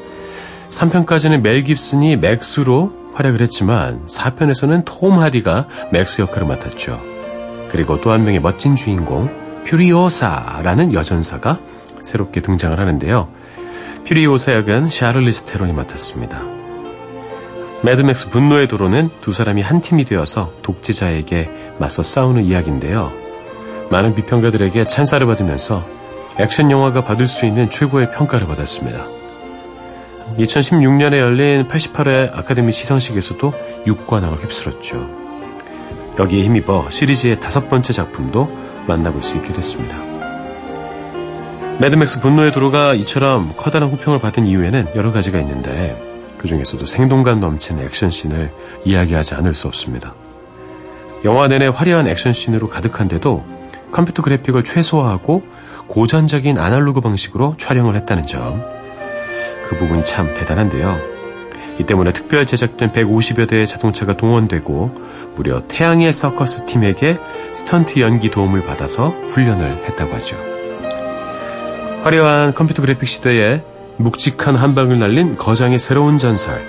3편까지는 0.68 1.42
멜 1.42 1.62
깁슨이 1.62 2.16
맥스로 2.16 2.92
활약을 3.14 3.40
했지만 3.42 4.06
4편에서는 4.06 4.84
톰 4.84 5.18
하디가 5.18 5.66
맥스 5.90 6.20
역할을 6.20 6.46
맡았죠. 6.46 7.02
그리고 7.70 8.00
또 8.00 8.10
한 8.12 8.24
명의 8.24 8.40
멋진 8.40 8.76
주인공 8.76 9.28
퓨리오사라는 9.64 10.94
여전사가 10.94 11.58
새롭게 12.02 12.40
등장을 12.40 12.78
하는데요. 12.78 13.28
퓨리오사 14.06 14.52
역은 14.54 14.88
샤를리스 14.88 15.46
테론이 15.46 15.72
맡았습니다. 15.72 16.40
매드맥스 17.82 18.30
분노의 18.30 18.68
도로는 18.68 19.10
두 19.20 19.32
사람이 19.32 19.62
한 19.62 19.80
팀이 19.80 20.04
되어서 20.04 20.52
독재자에게 20.62 21.50
맞서 21.80 22.04
싸우는 22.04 22.44
이야기인데요. 22.44 23.12
많은 23.90 24.14
비평가들에게 24.14 24.86
찬사를 24.86 25.26
받으면서 25.26 25.84
액션 26.38 26.70
영화가 26.70 27.04
받을 27.04 27.26
수 27.26 27.46
있는 27.46 27.68
최고의 27.68 28.12
평가를 28.12 28.46
받았습니다. 28.46 29.08
2016년에 30.38 31.18
열린 31.18 31.66
88회 31.66 32.30
아카데미 32.32 32.70
시상식에서도 32.70 33.52
6관왕을 33.86 34.40
휩쓸었죠. 34.40 35.10
여기에 36.20 36.44
힘입어 36.44 36.90
시리즈의 36.90 37.40
다섯 37.40 37.68
번째 37.68 37.92
작품도 37.92 38.48
만나볼 38.86 39.20
수 39.24 39.36
있게 39.36 39.52
됐습니다. 39.52 40.15
매드맥스 41.78 42.20
분노의 42.20 42.52
도로가 42.52 42.94
이처럼 42.94 43.52
커다란 43.54 43.90
호평을 43.90 44.18
받은 44.18 44.46
이유에는 44.46 44.92
여러 44.94 45.12
가지가 45.12 45.38
있는데 45.40 45.94
그 46.38 46.48
중에서도 46.48 46.86
생동감 46.86 47.38
넘치는 47.38 47.84
액션씬을 47.84 48.50
이야기하지 48.86 49.34
않을 49.34 49.52
수 49.52 49.68
없습니다. 49.68 50.14
영화 51.24 51.48
내내 51.48 51.66
화려한 51.66 52.08
액션씬으로 52.08 52.68
가득한데도 52.68 53.44
컴퓨터 53.92 54.22
그래픽을 54.22 54.64
최소화하고 54.64 55.42
고전적인 55.86 56.56
아날로그 56.58 57.02
방식으로 57.02 57.56
촬영을 57.58 57.94
했다는 57.94 58.22
점. 58.22 58.64
그 59.68 59.76
부분이 59.76 60.02
참 60.06 60.32
대단한데요. 60.32 60.98
이 61.78 61.84
때문에 61.84 62.14
특별 62.14 62.46
제작된 62.46 62.92
150여 62.92 63.46
대의 63.46 63.66
자동차가 63.66 64.16
동원되고 64.16 64.94
무려 65.34 65.60
태양의 65.68 66.14
서커스 66.14 66.64
팀에게 66.64 67.18
스턴트 67.52 68.00
연기 68.00 68.30
도움을 68.30 68.64
받아서 68.64 69.10
훈련을 69.28 69.84
했다고 69.84 70.14
하죠. 70.14 70.55
화려한 72.06 72.54
컴퓨터 72.54 72.82
그래픽 72.82 73.08
시대에 73.08 73.62
묵직한 73.96 74.54
한방을 74.54 74.96
날린 74.96 75.36
거장의 75.36 75.80
새로운 75.80 76.18
전설 76.18 76.62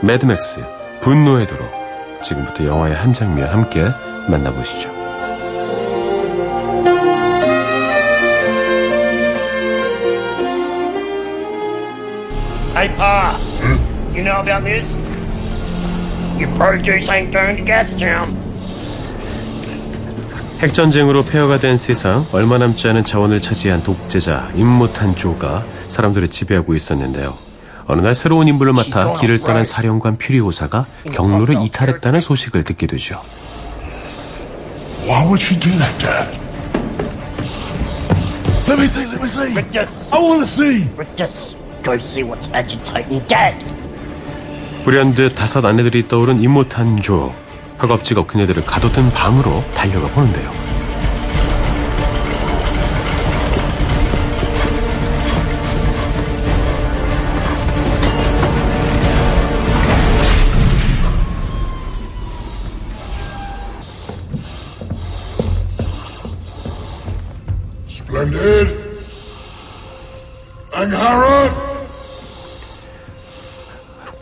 매드맥스 0.00 0.64
분노의 1.02 1.46
도로 1.46 1.62
지금부터 2.22 2.64
영화의 2.64 2.94
한 2.94 3.12
장면 3.12 3.50
함께 3.50 3.84
만나보시죠. 4.30 4.90
Hey, 12.74 12.96
Pa. 12.96 13.38
You 14.14 14.24
know 14.24 14.40
about 14.40 14.64
this? 14.64 14.88
Your 16.38 16.50
produce 16.56 17.10
ain't 17.10 17.30
turned 17.30 17.58
to 17.58 17.64
Gastown. 17.66 18.41
핵전쟁으로 20.62 21.24
폐허가 21.24 21.58
된 21.58 21.76
세상, 21.76 22.24
얼마 22.30 22.56
남지 22.56 22.86
않은 22.88 23.04
자원을 23.04 23.42
차지한 23.42 23.82
독재자 23.82 24.48
임무탄 24.54 25.16
조가 25.16 25.64
사람들을 25.88 26.28
지배하고 26.28 26.76
있었는데요. 26.76 27.36
어느 27.88 28.00
날 28.00 28.14
새로운 28.14 28.46
인물을 28.46 28.72
맡아 28.72 29.14
길을 29.14 29.40
떠난 29.40 29.64
사령관 29.64 30.18
퓨리오사가 30.18 30.86
경로를 31.12 31.62
이탈했다는 31.64 32.20
소식을 32.20 32.62
듣게 32.62 32.86
되죠. 32.86 33.20
Why 35.04 35.24
would 35.24 35.44
you 35.44 35.58
do 35.58 35.70
that, 35.78 35.98
Dad? 35.98 36.38
Let 38.68 38.78
me 38.78 38.84
see, 38.84 39.04
let 39.06 39.18
me 39.20 39.26
see. 39.26 39.52
Rictus, 39.52 39.90
I 40.12 40.22
want 40.22 40.44
to 40.44 40.46
see. 40.46 40.88
Rictus, 40.96 41.56
go 41.82 41.94
see 41.94 42.22
what's 42.22 42.48
agitating 42.54 43.26
Dad. 43.26 43.56
불현듯 44.84 45.34
다섯 45.34 45.64
아내들이 45.64 46.06
떠오른 46.06 46.40
임모탄 46.40 47.00
조. 47.00 47.34
허겁지겁 47.82 48.28
그녀들을 48.28 48.64
가둬둔 48.64 49.10
방으로 49.10 49.64
달려가 49.74 50.06
보는데요. 50.08 50.62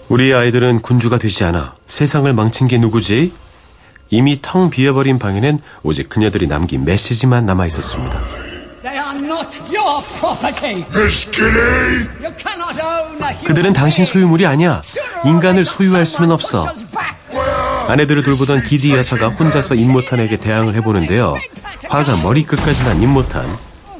우리 0.08 0.34
아이들은 0.34 0.82
군주가 0.82 1.18
되지 1.18 1.44
않아 1.44 1.74
세상을 1.86 2.30
망친 2.32 2.66
게 2.66 2.78
누구지? 2.78 3.32
이미 4.10 4.38
텅 4.42 4.70
비어버린 4.70 5.18
방에는 5.18 5.60
오직 5.82 6.08
그녀들이 6.08 6.46
남긴 6.46 6.84
메시지만 6.84 7.46
남아 7.46 7.66
있었습니다. 7.66 8.20
They 8.82 8.98
are 8.98 9.24
not 9.24 9.60
your 9.74 10.02
property. 10.18 10.84
Miss 10.90 11.30
Kitty. 11.30 12.08
You 12.20 12.34
cannot 12.38 12.80
own 12.80 13.22
a 13.22 13.34
human 13.34 13.44
그들은 13.44 13.72
당신. 13.72 14.04
소유물이 14.04 14.46
아니야. 14.46 14.82
인간을 15.24 15.64
소유할 15.64 16.06
수는 16.06 16.30
없어. 16.32 16.66
아내들을 17.88 18.22
돌보던 18.22 18.62
디디 18.64 18.92
여사가 18.94 19.28
혼자서 19.28 19.74
임모탄에게 19.74 20.38
대항을 20.38 20.74
해보는데요. 20.76 21.36
화가 21.88 22.16
머리끝까지 22.22 22.84
난 22.84 23.02
임모탄. 23.02 23.44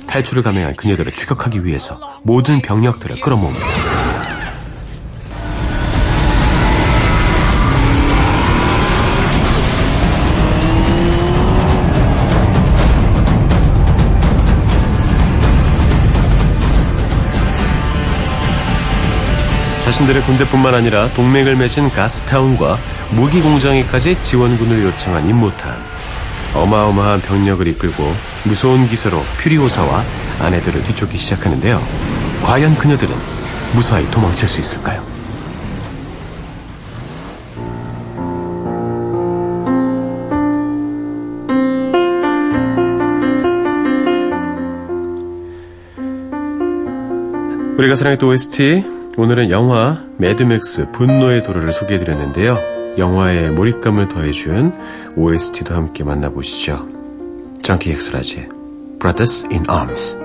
탈출을 0.07 0.43
감행한 0.43 0.75
그녀들을 0.75 1.13
추격하기 1.13 1.65
위해서 1.65 2.01
모든 2.25 2.61
병력들을 2.63 3.21
끌어모읍니다. 3.21 3.67
자신들의 20.01 20.23
군대뿐만 20.25 20.75
아니라 20.75 21.13
동맹을 21.13 21.57
맺은 21.57 21.91
가스타운과 21.91 22.79
무기 23.11 23.41
공장에까지 23.43 24.21
지원군을 24.23 24.83
요청한 24.85 25.29
임모탄. 25.29 25.77
어마어마한 26.55 27.21
병력을 27.21 27.67
이끌고 27.67 28.15
무서운 28.45 28.89
기세로 28.89 29.21
퓨리오사와 29.41 30.05
아내들을 30.41 30.83
뒤쫓기 30.85 31.19
시작하는데요. 31.19 31.83
과연 32.43 32.77
그녀들은 32.77 33.15
무사히 33.75 34.11
도망칠 34.11 34.49
수 34.49 34.61
있을까요? 34.61 35.05
우리가 47.77 47.95
사랑했던 47.95 48.29
OST 48.29 49.00
오늘은 49.17 49.51
영화 49.51 50.05
매드맥스 50.19 50.93
분노의 50.93 51.43
도로를 51.43 51.73
소개해드렸는데요. 51.73 52.59
영화에 52.97 53.51
몰입감을 53.51 54.09
더해준 54.09 54.73
OST도 55.17 55.75
함께 55.75 56.05
만나보시죠. 56.05 56.87
Junkie 57.63 57.91
XL 57.91 58.49
Brothers 59.01 59.47
in 59.51 59.69
Arms 59.69 60.20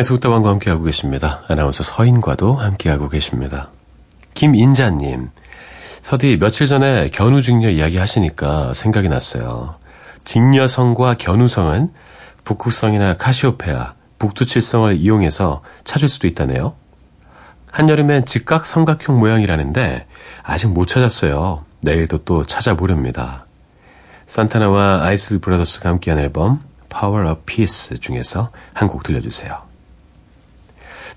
서인의 0.00 0.04
속다방과 0.04 0.48
함께하고 0.50 0.84
계십니다. 0.84 1.42
아나운서 1.48 1.82
서인과도 1.82 2.54
함께하고 2.54 3.08
계십니다. 3.08 3.68
김인자님, 4.34 5.30
서디 6.02 6.38
며칠 6.38 6.66
전에 6.66 7.10
견우직녀 7.10 7.68
이야기 7.68 7.98
하시니까 7.98 8.72
생각이 8.72 9.08
났어요. 9.08 9.76
직녀성과 10.24 11.14
견우성은 11.14 11.90
북극성이나 12.44 13.14
카시오페아, 13.14 13.94
북두칠성을 14.18 14.96
이용해서 14.96 15.62
찾을 15.84 16.08
수도 16.08 16.26
있다네요. 16.26 16.74
한여름엔 17.70 18.24
직각 18.24 18.66
삼각형 18.66 19.18
모양이라는데 19.18 20.06
아직 20.42 20.68
못 20.68 20.86
찾았어요. 20.86 21.64
내일도 21.82 22.18
또 22.24 22.44
찾아보렵니다. 22.44 23.46
산타나와 24.26 25.02
아이슬 25.02 25.38
브라더스가 25.40 25.88
함께한 25.90 26.18
앨범 26.20 26.62
Power 26.88 27.30
of 27.30 27.42
Peace 27.44 27.98
중에서 27.98 28.50
한 28.72 28.88
곡 28.88 29.02
들려주세요. 29.02 29.69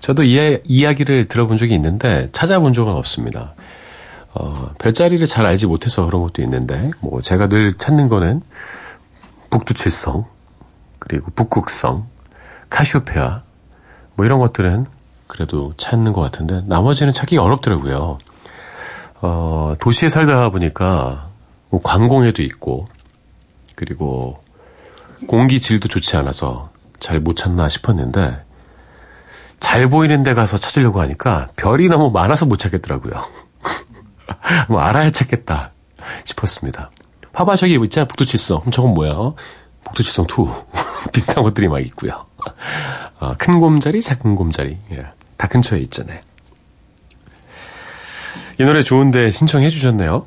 저도 0.04 0.22
이 0.22 0.60
이야기를 0.64 1.28
들어본 1.28 1.56
적이 1.56 1.76
있는데 1.76 2.28
찾아본 2.32 2.74
적은 2.74 2.92
없습니다. 2.92 3.54
어, 4.34 4.74
별자리를 4.78 5.26
잘 5.26 5.46
알지 5.46 5.66
못해서 5.66 6.04
그런 6.04 6.20
것도 6.20 6.42
있는데 6.42 6.90
뭐 7.00 7.22
제가 7.22 7.48
늘 7.48 7.72
찾는 7.72 8.10
거는 8.10 8.42
북두칠성 9.48 10.26
그리고 10.98 11.30
북극성 11.34 12.06
카시오페아 12.68 13.44
뭐 14.16 14.26
이런 14.26 14.40
것들은 14.40 14.84
그래도 15.26 15.72
찾는 15.78 16.12
것 16.12 16.20
같은데 16.20 16.60
나머지는 16.66 17.14
찾기가 17.14 17.42
어렵더라고요. 17.42 18.18
어, 19.22 19.72
도시에 19.80 20.10
살다 20.10 20.50
보니까 20.50 21.30
뭐 21.70 21.80
관공해도 21.82 22.42
있고 22.42 22.88
그리고 23.74 24.38
공기 25.28 25.62
질도 25.62 25.88
좋지 25.88 26.18
않아서 26.18 26.68
잘 27.00 27.20
못 27.20 27.36
찾나 27.36 27.70
싶었는데 27.70 28.43
잘 29.64 29.88
보이는 29.88 30.22
데 30.22 30.34
가서 30.34 30.58
찾으려고 30.58 31.00
하니까 31.00 31.48
별이 31.56 31.88
너무 31.88 32.10
많아서 32.10 32.44
못 32.44 32.58
찾겠더라고요. 32.58 33.14
뭐 34.68 34.80
알아야 34.82 35.10
찾겠다 35.10 35.72
싶었습니다. 36.24 36.90
봐봐 37.32 37.56
저기 37.56 37.78
있잖아 37.82 38.06
북두칠성. 38.06 38.70
저건 38.70 38.92
뭐야? 38.92 39.12
어? 39.12 39.34
북두칠성 39.84 40.26
2 40.26 41.10
비슷한 41.12 41.42
것들이 41.42 41.68
막 41.68 41.80
있고요. 41.80 42.26
어, 43.20 43.34
큰 43.38 43.58
곰자리, 43.58 44.02
작은 44.02 44.34
곰자리 44.36 44.76
예, 44.92 45.06
다 45.38 45.48
근처에 45.48 45.80
있잖아요. 45.80 46.20
이 48.60 48.64
노래 48.64 48.82
좋은데 48.82 49.30
신청해 49.30 49.70
주셨네요. 49.70 50.26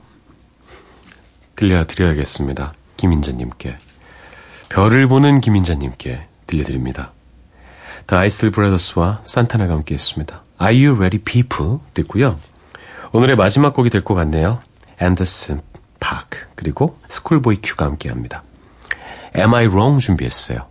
들려드려야겠습니다. 1.56 2.74
김인자님께. 2.98 3.78
별을 4.70 5.08
보는 5.08 5.42
김인자님께 5.42 6.26
들려드립니다. 6.48 7.14
The 8.08 8.18
Isley 8.18 8.52
Brothers와 8.52 9.22
산타나가 9.26 9.74
함께 9.74 9.94
했습니다. 9.94 10.44
Are 10.62 10.86
You 10.86 10.98
Ready 10.98 11.24
People? 11.24 11.80
듣고요. 11.94 12.40
오늘의 13.12 13.36
마지막 13.36 13.74
곡이 13.74 13.90
될 13.90 14.04
것 14.04 14.16
같네요. 14.16 14.62
Anderson 15.00 15.62
.Paak 16.00 16.40
그리고 16.56 16.98
ScHoolboy 17.10 17.58
Q가 17.62 17.86
함께 17.86 18.10
합니다. 18.10 18.44
Am 19.38 19.54
I 19.54 19.68
Wrong 19.68 20.00
준비했어요. 20.04 20.68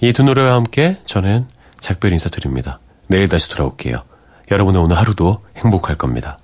이 0.00 0.12
두 0.12 0.22
노래와 0.22 0.54
함께 0.54 1.00
저는 1.06 1.48
작별 1.80 2.12
인사드립니다. 2.12 2.80
내일 3.08 3.28
다시 3.28 3.48
돌아올게요. 3.48 4.02
여러분의 4.50 4.80
오늘 4.80 4.96
하루도 4.96 5.40
행복할 5.56 5.96
겁니다. 5.96 6.38